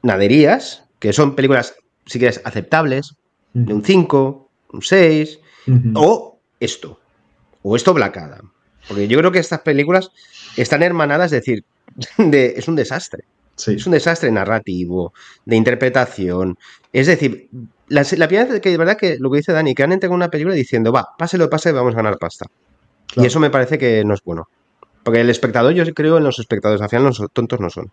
naderías, 0.00 0.84
que 0.98 1.12
son 1.12 1.36
películas, 1.36 1.74
si 2.06 2.18
quieres, 2.18 2.40
aceptables, 2.46 3.16
de 3.52 3.74
un 3.74 3.84
5, 3.84 4.48
un 4.72 4.80
6, 4.80 5.40
o 5.94 6.38
esto, 6.58 6.98
o 7.62 7.76
esto 7.76 7.92
Black 7.92 8.16
Adam. 8.16 8.50
Porque 8.88 9.08
yo 9.08 9.18
creo 9.18 9.30
que 9.30 9.40
estas 9.40 9.60
películas 9.60 10.10
están 10.56 10.82
hermanadas, 10.82 11.34
es 11.34 11.44
decir, 11.44 11.64
es 12.16 12.66
un 12.66 12.76
desastre. 12.76 13.24
Es 13.68 13.86
un 13.86 13.92
desastre 13.92 14.30
narrativo, 14.30 15.12
de 15.44 15.56
interpretación. 15.56 16.56
Es 16.92 17.06
decir, 17.06 17.48
la, 17.88 18.06
la 18.16 18.28
primera 18.28 18.50
vez 18.50 18.60
que 18.60 18.70
de 18.70 18.76
verdad 18.76 18.96
que 18.96 19.16
lo 19.18 19.30
que 19.30 19.38
dice 19.38 19.52
Dani, 19.52 19.74
que 19.74 19.82
han 19.82 19.92
entregado 19.92 20.16
una 20.16 20.30
película 20.30 20.54
diciendo, 20.54 20.92
va, 20.92 21.08
pase 21.18 21.38
lo 21.38 21.50
pase, 21.50 21.72
vamos 21.72 21.94
a 21.94 21.96
ganar 21.96 22.18
pasta. 22.18 22.46
Y 23.16 23.26
eso 23.26 23.40
me 23.40 23.50
parece 23.50 23.78
que 23.78 24.04
no 24.04 24.14
es 24.14 24.22
bueno. 24.22 24.48
Porque 25.02 25.20
el 25.20 25.30
espectador, 25.30 25.72
yo 25.72 25.84
creo 25.94 26.18
en 26.18 26.24
los 26.24 26.38
espectadores, 26.38 26.80
al 26.82 26.88
final 26.88 27.04
los 27.04 27.22
tontos 27.32 27.60
no 27.60 27.70
son. 27.70 27.90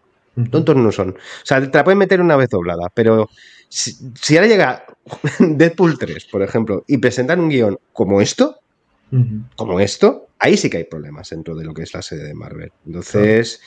Tontos 0.52 0.76
no 0.76 0.92
son. 0.92 1.10
O 1.10 1.46
sea, 1.46 1.60
te 1.60 1.76
la 1.76 1.84
pueden 1.84 1.98
meter 1.98 2.22
una 2.22 2.36
vez 2.36 2.50
doblada, 2.50 2.90
pero 2.94 3.28
si, 3.70 4.38
ahora 4.38 4.48
llega 4.48 4.86
Deadpool 5.40 5.98
3, 5.98 6.26
por 6.26 6.44
ejemplo, 6.44 6.84
y 6.88 7.00
presentan 7.00 7.40
un 7.40 7.50
guion 7.50 7.80
como 7.92 8.22
esto, 8.22 8.58
como 9.56 9.80
esto, 9.80 10.28
ahí 10.38 10.58
sí 10.58 10.70
que 10.70 10.78
hay 10.78 10.84
problemas 10.84 11.30
dentro 11.30 11.56
de 11.56 11.64
lo 11.64 11.74
que 11.74 11.84
es 11.84 11.94
la 11.94 12.02
sede 12.02 12.24
de 12.24 12.34
Marvel. 12.34 12.72
Entonces, 12.86 13.62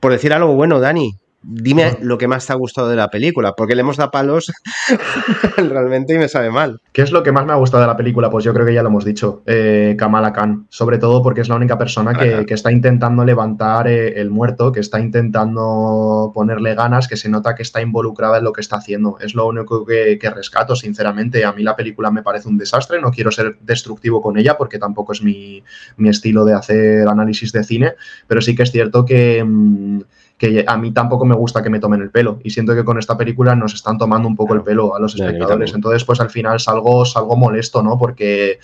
por 0.00 0.12
decir 0.12 0.32
algo 0.32 0.54
bueno, 0.54 0.80
Dani, 0.80 1.18
Dime 1.46 1.98
lo 2.00 2.16
que 2.16 2.26
más 2.26 2.46
te 2.46 2.52
ha 2.52 2.56
gustado 2.56 2.88
de 2.88 2.96
la 2.96 3.10
película, 3.10 3.54
porque 3.54 3.74
le 3.74 3.82
hemos 3.82 3.98
dado 3.98 4.10
palos 4.10 4.50
realmente 5.56 6.14
y 6.14 6.18
me 6.18 6.28
sabe 6.28 6.50
mal. 6.50 6.80
¿Qué 6.92 7.02
es 7.02 7.12
lo 7.12 7.22
que 7.22 7.32
más 7.32 7.44
me 7.44 7.52
ha 7.52 7.56
gustado 7.56 7.82
de 7.82 7.86
la 7.86 7.96
película? 7.96 8.30
Pues 8.30 8.44
yo 8.44 8.54
creo 8.54 8.64
que 8.64 8.72
ya 8.72 8.82
lo 8.82 8.88
hemos 8.88 9.04
dicho, 9.04 9.42
eh, 9.46 9.94
Kamala 9.98 10.32
Khan, 10.32 10.66
sobre 10.70 10.98
todo 10.98 11.22
porque 11.22 11.42
es 11.42 11.48
la 11.48 11.56
única 11.56 11.76
persona 11.76 12.14
que, 12.14 12.54
está 12.54 12.72
intentando 12.72 13.24
levantar 13.24 13.88
eh, 13.88 14.20
el 14.20 14.30
muerto, 14.30 14.72
que 14.72 14.80
está 14.80 15.00
intentando 15.00 16.30
ponerle 16.32 16.74
ganas, 16.74 17.08
que 17.08 17.16
se 17.16 17.28
nota 17.28 17.54
que 17.54 17.62
está 17.62 17.82
involucrada 17.82 18.38
en 18.38 18.44
lo 18.44 18.52
que 18.52 18.60
está 18.60 18.76
haciendo. 18.76 19.18
Es 19.20 19.34
lo 19.34 19.46
único 19.46 19.84
que, 19.84 20.18
rescato, 20.34 20.74
sinceramente. 20.76 21.44
A 21.44 21.52
mí 21.52 21.62
la 21.62 21.76
película 21.76 22.10
me 22.10 22.22
parece 22.22 22.48
un 22.48 22.56
desastre, 22.56 23.00
no 23.00 23.10
quiero 23.10 23.30
ser 23.30 23.58
destructivo 23.60 24.22
con 24.22 24.38
ella 24.38 24.56
porque 24.56 24.78
tampoco 24.78 25.12
es 25.12 25.22
mi, 25.22 25.62
estilo 26.04 26.44
de 26.44 26.54
hacer 26.54 27.06
análisis 27.06 27.52
de 27.52 27.64
cine, 27.64 27.92
pero 28.26 28.40
sí 28.40 28.54
que 28.54 28.62
es 28.62 28.70
cierto 28.70 29.04
que... 29.04 29.44
Mm, 29.44 30.00
que 30.38 30.64
a 30.66 30.76
mí 30.76 30.92
tampoco 30.92 31.24
me 31.24 31.34
gusta 31.34 31.62
que 31.62 31.70
me 31.70 31.80
tomen 31.80 32.02
el 32.02 32.10
pelo. 32.10 32.40
Y 32.42 32.50
siento 32.50 32.74
que 32.74 32.84
con 32.84 32.98
esta 32.98 33.16
película 33.16 33.54
nos 33.54 33.74
están 33.74 33.98
tomando 33.98 34.28
un 34.28 34.36
poco 34.36 34.54
el 34.54 34.62
pelo 34.62 34.94
a 34.94 35.00
los 35.00 35.14
espectadores. 35.14 35.74
Entonces, 35.74 36.04
pues 36.04 36.20
al 36.20 36.30
final 36.30 36.60
salgo, 36.60 37.04
salgo 37.04 37.36
molesto, 37.36 37.82
¿no? 37.82 37.98
Porque 37.98 38.58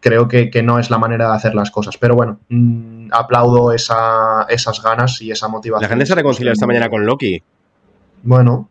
creo 0.00 0.28
que, 0.28 0.62
no 0.62 0.78
es 0.78 0.90
la 0.90 0.98
manera 0.98 1.30
de 1.30 1.36
hacer 1.36 1.54
las 1.54 1.70
cosas. 1.70 1.96
Pero 1.98 2.14
bueno, 2.14 2.38
mm, 2.48 3.08
aplaudo 3.10 3.72
esa, 3.72 4.46
esas 4.48 4.82
ganas 4.82 5.20
y 5.20 5.30
esa 5.30 5.48
motivación. 5.48 5.82
La 5.82 5.88
gente 5.88 6.06
se 6.06 6.14
reconcilia 6.14 6.52
esta 6.52 6.66
mañana 6.66 6.88
con 6.88 7.04
Loki. 7.04 7.42
Bueno, 8.22 8.68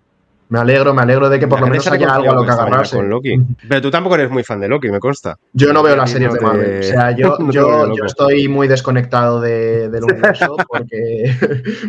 me 0.50 0.60
alegro, 0.60 0.94
me 0.94 1.02
alegro 1.02 1.30
de 1.30 1.40
que 1.40 1.48
por 1.48 1.60
lo 1.60 1.68
menos 1.68 1.88
haya 1.88 2.14
algo 2.14 2.32
a 2.32 2.36
lo 2.36 2.46
que 2.46 2.52
agarrarse. 2.52 2.96
Con 2.96 3.10
Loki. 3.10 3.36
Pero 3.68 3.82
tú 3.82 3.90
tampoco 3.90 4.16
eres 4.16 4.30
muy 4.30 4.44
fan 4.44 4.60
de 4.60 4.68
Loki, 4.68 4.90
me 4.90 5.00
consta. 5.00 5.38
Yo 5.54 5.74
no 5.74 5.82
veo 5.82 5.96
las 5.96 6.12
series 6.12 6.34
de 6.34 6.40
Marvel. 6.40 6.80
O 6.80 6.84
sea, 6.84 7.12
yo, 7.12 7.38
yo, 7.52 8.06
estoy 8.06 8.48
muy 8.48 8.68
desconectado 8.68 9.42
del 9.42 9.92
universo 10.04 10.56
porque, 10.68 11.36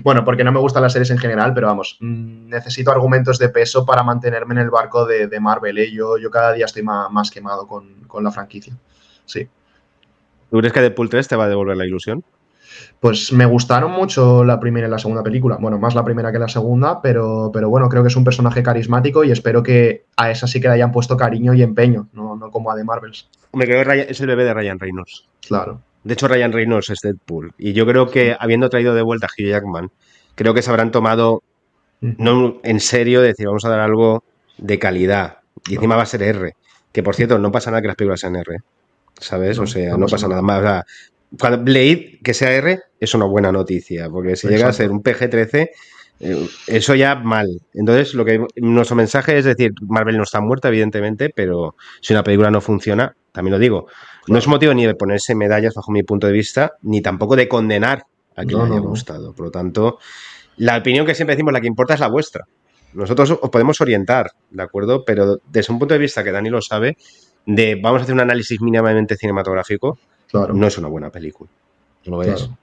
bueno, 0.02 0.24
porque 0.24 0.44
no 0.44 0.52
me 0.52 0.60
gustan 0.60 0.82
las 0.82 0.92
series 0.92 1.10
en 1.10 1.18
general, 1.18 1.52
pero 1.54 1.66
vamos, 1.66 1.98
mm, 2.00 2.48
necesito 2.48 2.90
argumentos 2.90 3.38
de 3.38 3.48
peso 3.48 3.84
para 3.84 4.02
mantenerme 4.02 4.54
en 4.54 4.60
el 4.60 4.70
barco 4.70 5.04
de, 5.04 5.28
Marvel. 5.40 5.78
¿eh? 5.78 5.90
Yo, 5.92 6.16
yo 6.16 6.30
cada 6.30 6.52
día 6.52 6.64
estoy 6.64 6.82
más, 6.82 7.30
quemado 7.30 7.66
con, 7.66 8.04
con 8.06 8.24
la 8.24 8.30
franquicia. 8.30 8.74
Sí. 9.26 9.48
¿Tú 10.50 10.58
crees 10.58 10.72
que 10.72 10.80
Deadpool 10.80 11.08
3 11.08 11.26
te 11.26 11.36
va 11.36 11.44
a 11.44 11.48
devolver 11.48 11.76
la 11.76 11.84
ilusión? 11.84 12.24
Pues 13.00 13.32
me 13.32 13.46
gustaron 13.46 13.90
mucho 13.90 14.44
la 14.44 14.58
primera 14.58 14.86
y 14.86 14.90
la 14.90 14.98
segunda 14.98 15.22
película. 15.22 15.56
Bueno, 15.60 15.78
más 15.78 15.94
la 15.94 16.04
primera 16.04 16.32
que 16.32 16.38
la 16.38 16.48
segunda, 16.48 17.00
pero, 17.02 17.50
pero 17.52 17.68
bueno, 17.68 17.88
creo 17.88 18.02
que 18.02 18.08
es 18.08 18.16
un 18.16 18.24
personaje 18.24 18.62
carismático 18.62 19.24
y 19.24 19.30
espero 19.30 19.62
que 19.62 20.04
a 20.16 20.30
esa 20.30 20.46
sí 20.46 20.60
que 20.60 20.68
le 20.68 20.74
hayan 20.74 20.92
puesto 20.92 21.16
cariño 21.16 21.54
y 21.54 21.62
empeño, 21.62 22.08
no, 22.12 22.36
no 22.36 22.50
como 22.50 22.70
a 22.70 22.76
The 22.76 22.84
Marvels. 22.84 23.28
Me 23.52 23.64
creo 23.64 23.84
que 23.84 24.06
es 24.08 24.20
el 24.20 24.26
bebé 24.26 24.44
de 24.44 24.54
Ryan 24.54 24.78
Reynolds. 24.78 25.26
Claro. 25.46 25.80
De 26.02 26.14
hecho, 26.14 26.28
Ryan 26.28 26.52
Reynolds 26.52 26.90
es 26.90 27.00
Deadpool. 27.00 27.52
Y 27.58 27.72
yo 27.72 27.86
creo 27.86 28.10
que, 28.10 28.36
habiendo 28.38 28.68
traído 28.68 28.94
de 28.94 29.02
vuelta 29.02 29.26
a 29.26 29.30
Hugh 29.30 29.48
Jackman, 29.48 29.90
creo 30.34 30.52
que 30.52 30.62
se 30.62 30.70
habrán 30.70 30.90
tomado 30.90 31.42
no 32.00 32.60
en 32.62 32.80
serio 32.80 33.22
decir, 33.22 33.46
vamos 33.46 33.64
a 33.64 33.70
dar 33.70 33.80
algo 33.80 34.24
de 34.58 34.78
calidad, 34.78 35.38
y 35.68 35.74
encima 35.74 35.96
va 35.96 36.02
a 36.02 36.06
ser 36.06 36.22
R, 36.22 36.54
que 36.92 37.02
por 37.02 37.14
cierto, 37.14 37.38
no 37.38 37.50
pasa 37.50 37.70
nada 37.70 37.80
que 37.80 37.88
las 37.88 37.96
películas 37.96 38.20
sean 38.20 38.36
R, 38.36 38.58
¿sabes? 39.18 39.58
o 39.58 39.66
sea, 39.66 39.96
no, 39.96 40.06
pasa 40.06 40.28
nada 40.28 40.42
más. 40.42 40.60
O 40.60 40.62
sea, 40.62 40.84
cuando 40.84 41.13
Blade, 41.36 42.20
que 42.22 42.34
sea 42.34 42.52
R, 42.52 42.80
es 43.00 43.14
una 43.14 43.26
buena 43.26 43.52
noticia, 43.52 44.08
porque 44.08 44.36
si 44.36 44.48
llega 44.48 44.68
a 44.68 44.72
ser 44.72 44.90
un 44.90 45.02
PG-13, 45.02 45.70
eh, 46.20 46.48
eso 46.66 46.94
ya 46.94 47.16
mal. 47.16 47.60
Entonces, 47.72 48.14
lo 48.14 48.24
que 48.24 48.46
nuestro 48.56 48.96
mensaje 48.96 49.36
es 49.36 49.44
decir, 49.44 49.72
Marvel 49.86 50.16
no 50.16 50.22
está 50.22 50.40
muerta, 50.40 50.68
evidentemente, 50.68 51.30
pero 51.34 51.76
si 52.00 52.12
una 52.12 52.22
película 52.22 52.50
no 52.50 52.60
funciona, 52.60 53.16
también 53.32 53.52
lo 53.52 53.58
digo, 53.58 53.86
no 54.28 54.38
es 54.38 54.46
motivo 54.46 54.72
ni 54.74 54.86
de 54.86 54.94
ponerse 54.94 55.34
medallas 55.34 55.74
bajo 55.74 55.92
mi 55.92 56.02
punto 56.02 56.26
de 56.26 56.32
vista, 56.32 56.74
ni 56.82 57.02
tampoco 57.02 57.36
de 57.36 57.48
condenar 57.48 58.04
a 58.36 58.44
quien 58.44 58.58
le 58.58 58.66
haya 58.66 58.78
gustado. 58.80 59.34
Por 59.34 59.46
lo 59.46 59.50
tanto, 59.50 59.98
la 60.56 60.78
opinión 60.78 61.06
que 61.06 61.14
siempre 61.14 61.34
decimos, 61.34 61.52
la 61.52 61.60
que 61.60 61.66
importa 61.66 61.94
es 61.94 62.00
la 62.00 62.08
vuestra. 62.08 62.46
Nosotros 62.92 63.38
os 63.40 63.50
podemos 63.50 63.80
orientar, 63.80 64.30
¿de 64.50 64.62
acuerdo? 64.62 65.04
Pero 65.04 65.40
desde 65.50 65.72
un 65.72 65.80
punto 65.80 65.94
de 65.94 66.00
vista 66.00 66.22
que 66.22 66.30
Dani 66.30 66.48
lo 66.48 66.62
sabe, 66.62 66.96
de 67.44 67.78
vamos 67.82 68.00
a 68.00 68.04
hacer 68.04 68.14
un 68.14 68.20
análisis 68.20 68.60
mínimamente 68.60 69.16
cinematográfico, 69.16 69.98
no 70.34 70.66
es 70.66 70.78
una 70.78 70.88
buena 70.88 71.10
película. 71.10 71.50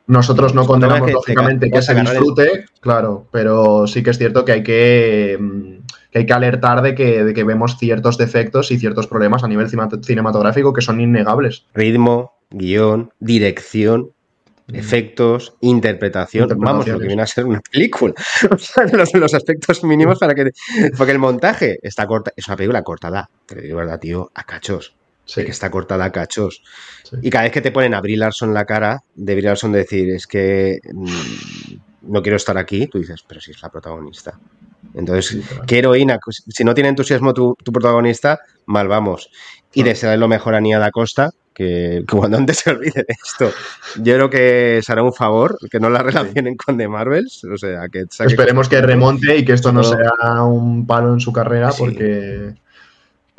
Nosotros 0.07 0.53
no 0.53 0.65
condenamos, 0.65 1.11
lógicamente, 1.11 1.71
que 1.71 1.81
se 1.81 1.95
disfrute, 1.95 2.65
claro, 2.79 3.27
pero 3.31 3.87
sí 3.87 4.03
que 4.03 4.11
es 4.11 4.17
cierto 4.17 4.45
que 4.45 4.51
hay 4.51 4.63
que, 4.63 5.37
mm, 5.39 6.17
hay 6.17 6.25
que 6.25 6.33
alertar 6.33 6.81
de 6.81 6.93
que, 6.93 7.23
de 7.23 7.33
que 7.33 7.43
vemos 7.43 7.77
ciertos 7.77 8.17
defectos 8.17 8.71
y 8.71 8.77
ciertos 8.77 9.07
problemas 9.07 9.43
a 9.43 9.47
nivel 9.47 9.67
cinematográfico 9.69 10.73
que 10.73 10.81
son 10.81 11.01
innegables. 11.01 11.65
Ritmo, 11.73 12.33
guion, 12.51 13.11
dirección, 13.19 14.11
mm. 14.67 14.75
efectos, 14.75 15.55
interpretación. 15.61 16.49
Vamos, 16.57 16.87
lo 16.87 16.99
que 16.99 17.07
viene 17.07 17.23
a 17.23 17.27
ser 17.27 17.45
una 17.45 17.61
película. 17.61 18.13
O 18.51 18.57
sea, 18.57 18.85
los, 18.85 19.33
aspectos 19.33 19.83
mínimos 19.83 20.19
para 20.19 20.35
que. 20.35 20.51
Porque 20.95 21.13
el 21.13 21.19
montaje 21.19 21.79
está 21.81 22.05
corta. 22.05 22.31
Es 22.35 22.47
una 22.47 22.57
película 22.57 22.83
cortada, 22.83 23.29
te 23.47 23.59
digo 23.59 23.77
verdad, 23.77 23.99
tío, 23.99 24.29
a 24.35 24.43
cachos. 24.43 24.95
Sí. 25.33 25.45
que 25.45 25.51
está 25.51 25.71
cortada 25.71 26.05
a 26.05 26.11
cachos. 26.11 26.61
Y 27.21 27.29
cada 27.29 27.43
vez 27.43 27.53
que 27.53 27.61
te 27.61 27.71
ponen 27.71 27.93
a 27.93 28.01
Brie 28.01 28.17
Larson 28.17 28.53
la 28.53 28.65
cara, 28.65 29.01
de 29.15 29.33
Brie 29.35 29.47
Larson 29.47 29.71
decir, 29.71 30.09
es 30.09 30.27
que 30.27 30.79
mm, 30.91 31.75
no 32.01 32.21
quiero 32.21 32.35
estar 32.35 32.57
aquí, 32.57 32.87
tú 32.87 32.99
dices, 32.99 33.23
pero 33.27 33.39
si 33.39 33.51
es 33.51 33.61
la 33.61 33.69
protagonista. 33.69 34.37
Entonces, 34.93 35.43
qué 35.67 35.79
heroína. 35.79 36.19
Si 36.47 36.63
no 36.63 36.73
tiene 36.73 36.89
entusiasmo 36.89 37.33
tu, 37.33 37.55
protagonista, 37.55 38.39
mal 38.65 38.87
vamos. 38.87 39.29
Y 39.73 39.83
desearle 39.83 40.17
lo 40.17 40.27
mejor 40.27 40.55
a 40.55 40.61
Nia 40.61 40.79
da 40.79 40.91
Costa, 40.91 41.31
que, 41.53 42.03
cuando 42.09 42.37
antes 42.37 42.59
se 42.59 42.71
olvide 42.71 43.05
de 43.07 43.15
esto, 43.23 43.51
yo 43.97 44.15
creo 44.15 44.29
que 44.29 44.79
será 44.83 45.03
un 45.03 45.13
favor 45.13 45.57
que 45.69 45.79
no 45.79 45.89
la 45.89 46.01
relacionen 46.01 46.55
con 46.55 46.77
The 46.77 46.87
Marvels. 46.87 47.43
O 47.45 47.57
sea, 47.57 47.87
que 47.89 48.05
Esperemos 48.25 48.67
que 48.67 48.81
remonte 48.81 49.37
y 49.37 49.45
que 49.45 49.53
esto 49.53 49.71
no 49.71 49.83
sea 49.83 50.43
un 50.43 50.85
palo 50.87 51.13
en 51.13 51.19
su 51.19 51.31
carrera, 51.31 51.71
porque, 51.77 52.55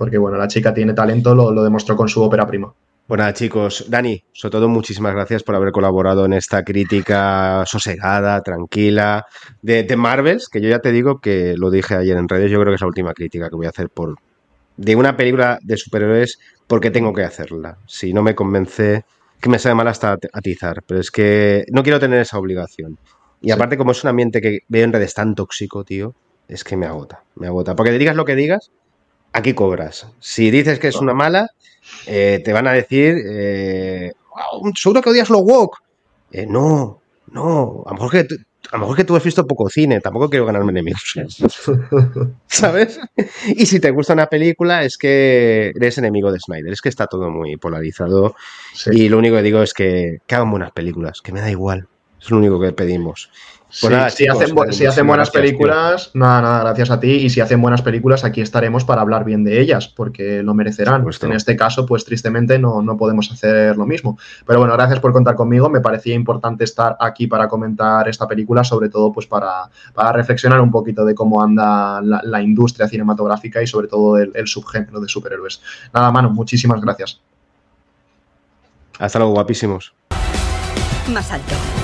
porque 0.02 0.18
bueno, 0.18 0.36
la 0.36 0.48
chica 0.48 0.74
tiene 0.74 0.94
talento, 0.94 1.32
lo, 1.32 1.52
lo 1.52 1.62
demostró 1.62 1.94
con 1.96 2.08
su 2.08 2.20
ópera 2.20 2.44
prima. 2.44 2.74
Bueno, 3.06 3.30
chicos, 3.30 3.86
Dani, 3.88 4.20
sobre 4.32 4.50
todo 4.50 4.68
muchísimas 4.68 5.14
gracias 5.14 5.44
por 5.44 5.54
haber 5.54 5.70
colaborado 5.70 6.24
en 6.24 6.32
esta 6.32 6.64
crítica 6.64 7.62
sosegada, 7.66 8.42
tranquila, 8.42 9.24
de, 9.60 9.84
de, 9.84 9.96
Marvels, 9.96 10.48
que 10.48 10.60
yo 10.60 10.68
ya 10.68 10.80
te 10.80 10.90
digo 10.90 11.20
que 11.20 11.54
lo 11.56 11.70
dije 11.70 11.94
ayer 11.94 12.16
en 12.16 12.28
redes, 12.28 12.50
yo 12.50 12.58
creo 12.58 12.72
que 12.72 12.74
es 12.74 12.80
la 12.80 12.88
última 12.88 13.14
crítica 13.14 13.48
que 13.48 13.54
voy 13.54 13.66
a 13.66 13.68
hacer 13.68 13.90
por 13.90 14.16
de 14.76 14.96
una 14.96 15.16
película 15.16 15.60
de 15.62 15.76
superhéroes 15.76 16.40
porque 16.66 16.90
tengo 16.90 17.12
que 17.12 17.22
hacerla. 17.22 17.78
Si 17.86 18.12
no 18.12 18.24
me 18.24 18.34
convence, 18.34 19.04
que 19.40 19.50
me 19.50 19.60
sabe 19.60 19.76
mal 19.76 19.86
hasta 19.86 20.18
atizar, 20.32 20.82
pero 20.84 20.98
es 20.98 21.12
que 21.12 21.64
no 21.70 21.84
quiero 21.84 22.00
tener 22.00 22.18
esa 22.18 22.40
obligación. 22.40 22.98
Y 23.40 23.52
aparte, 23.52 23.76
como 23.76 23.92
es 23.92 24.02
un 24.02 24.10
ambiente 24.10 24.40
que 24.40 24.62
veo 24.66 24.82
en 24.82 24.92
redes 24.92 25.14
tan 25.14 25.36
tóxico, 25.36 25.84
tío, 25.84 26.16
es 26.48 26.64
que 26.64 26.76
me 26.76 26.86
agota, 26.86 27.22
me 27.36 27.46
agota. 27.46 27.76
Porque 27.76 27.92
digas 27.92 28.16
lo 28.16 28.24
que 28.24 28.34
digas, 28.34 28.72
aquí 29.32 29.54
cobras. 29.54 30.06
Si 30.20 30.50
dices 30.50 30.78
que 30.78 30.88
es 30.88 30.96
una 30.96 31.14
mala, 31.14 31.48
eh, 32.06 32.40
te 32.44 32.52
van 32.52 32.66
a 32.66 32.72
decir, 32.72 33.16
eh, 33.24 34.12
seguro 34.74 35.02
que 35.02 35.10
odias 35.10 35.30
lo 35.30 35.38
woke. 35.38 35.78
Eh, 36.30 36.46
no, 36.46 37.00
no, 37.30 37.82
a 37.86 37.90
lo, 37.90 37.94
mejor 37.94 38.10
que, 38.10 38.18
a 38.70 38.76
lo 38.76 38.80
mejor 38.80 38.96
que 38.96 39.04
tú 39.04 39.16
has 39.16 39.24
visto 39.24 39.46
poco 39.46 39.68
cine, 39.68 40.00
tampoco 40.00 40.30
quiero 40.30 40.46
ganarme 40.46 40.72
enemigos. 40.72 41.14
¿Sabes? 42.46 43.00
Y 43.48 43.66
si 43.66 43.80
te 43.80 43.90
gusta 43.90 44.14
una 44.14 44.26
película 44.26 44.84
es 44.84 44.96
que 44.96 45.72
eres 45.74 45.98
enemigo 45.98 46.32
de 46.32 46.40
Snyder, 46.40 46.72
es 46.72 46.80
que 46.80 46.88
está 46.88 47.06
todo 47.06 47.30
muy 47.30 47.56
polarizado 47.56 48.34
y 48.90 49.08
lo 49.08 49.18
único 49.18 49.36
que 49.36 49.42
digo 49.42 49.62
es 49.62 49.74
que, 49.74 50.18
que 50.26 50.34
hagan 50.34 50.50
buenas 50.50 50.72
películas, 50.72 51.20
que 51.20 51.32
me 51.32 51.40
da 51.40 51.50
igual, 51.50 51.88
es 52.22 52.30
lo 52.30 52.38
único 52.38 52.60
que 52.60 52.72
pedimos. 52.72 53.30
Pues 53.80 54.14
si, 54.14 54.26
hacen, 54.26 54.54
buenas 55.06 55.30
películas, 55.30 56.10
nada, 56.12 56.42
nada, 56.42 56.60
gracias 56.60 56.90
a 56.90 57.00
ti. 57.00 57.10
Y 57.10 57.30
si 57.30 57.40
hacen 57.40 57.62
buenas 57.62 57.80
películas, 57.80 58.22
aquí 58.22 58.42
estaremos 58.42 58.84
para 58.84 59.00
hablar 59.00 59.24
bien 59.24 59.44
de 59.44 59.62
ellas, 59.62 59.88
porque 59.88 60.42
lo 60.42 60.52
merecerán. 60.52 61.06
En 61.22 61.32
este 61.32 61.56
caso, 61.56 61.86
pues 61.86 62.04
tristemente 62.04 62.58
no, 62.58 62.82
no, 62.82 62.98
podemos 62.98 63.32
hacer 63.32 63.78
lo 63.78 63.86
mismo. 63.86 64.18
Pero 64.46 64.58
bueno, 64.58 64.74
gracias 64.74 65.00
por 65.00 65.14
contar 65.14 65.36
conmigo. 65.36 65.70
Me 65.70 65.80
parecía 65.80 66.14
importante 66.14 66.64
estar 66.64 66.98
aquí 67.00 67.26
para 67.26 67.48
comentar 67.48 68.06
esta 68.10 68.28
película, 68.28 68.62
sobre 68.62 68.90
todo 68.90 69.10
pues 69.10 69.26
para, 69.26 69.70
para 69.94 70.12
reflexionar 70.12 70.60
un 70.60 70.70
poquito 70.70 71.06
de 71.06 71.14
cómo 71.14 71.42
anda 71.42 72.02
la, 72.02 72.42
industria 72.42 72.88
cinematográfica 72.88 73.62
y 73.62 73.66
sobre 73.66 73.88
todo 73.88 74.18
el, 74.18 74.32
el 74.34 74.46
subgénero 74.46 75.00
de 75.00 75.08
superhéroes. 75.08 75.62
Nada, 75.94 76.12
mano, 76.12 76.28
muchísimas 76.28 76.78
gracias. 76.82 77.22
Hasta 78.98 79.18
luego, 79.18 79.32
guapísimos. 79.32 79.94
Más 81.08 81.30
alto. 81.32 81.81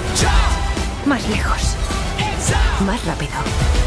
Más 1.08 1.26
lejos. 1.26 1.74
Más 2.84 3.02
rápido. 3.06 3.77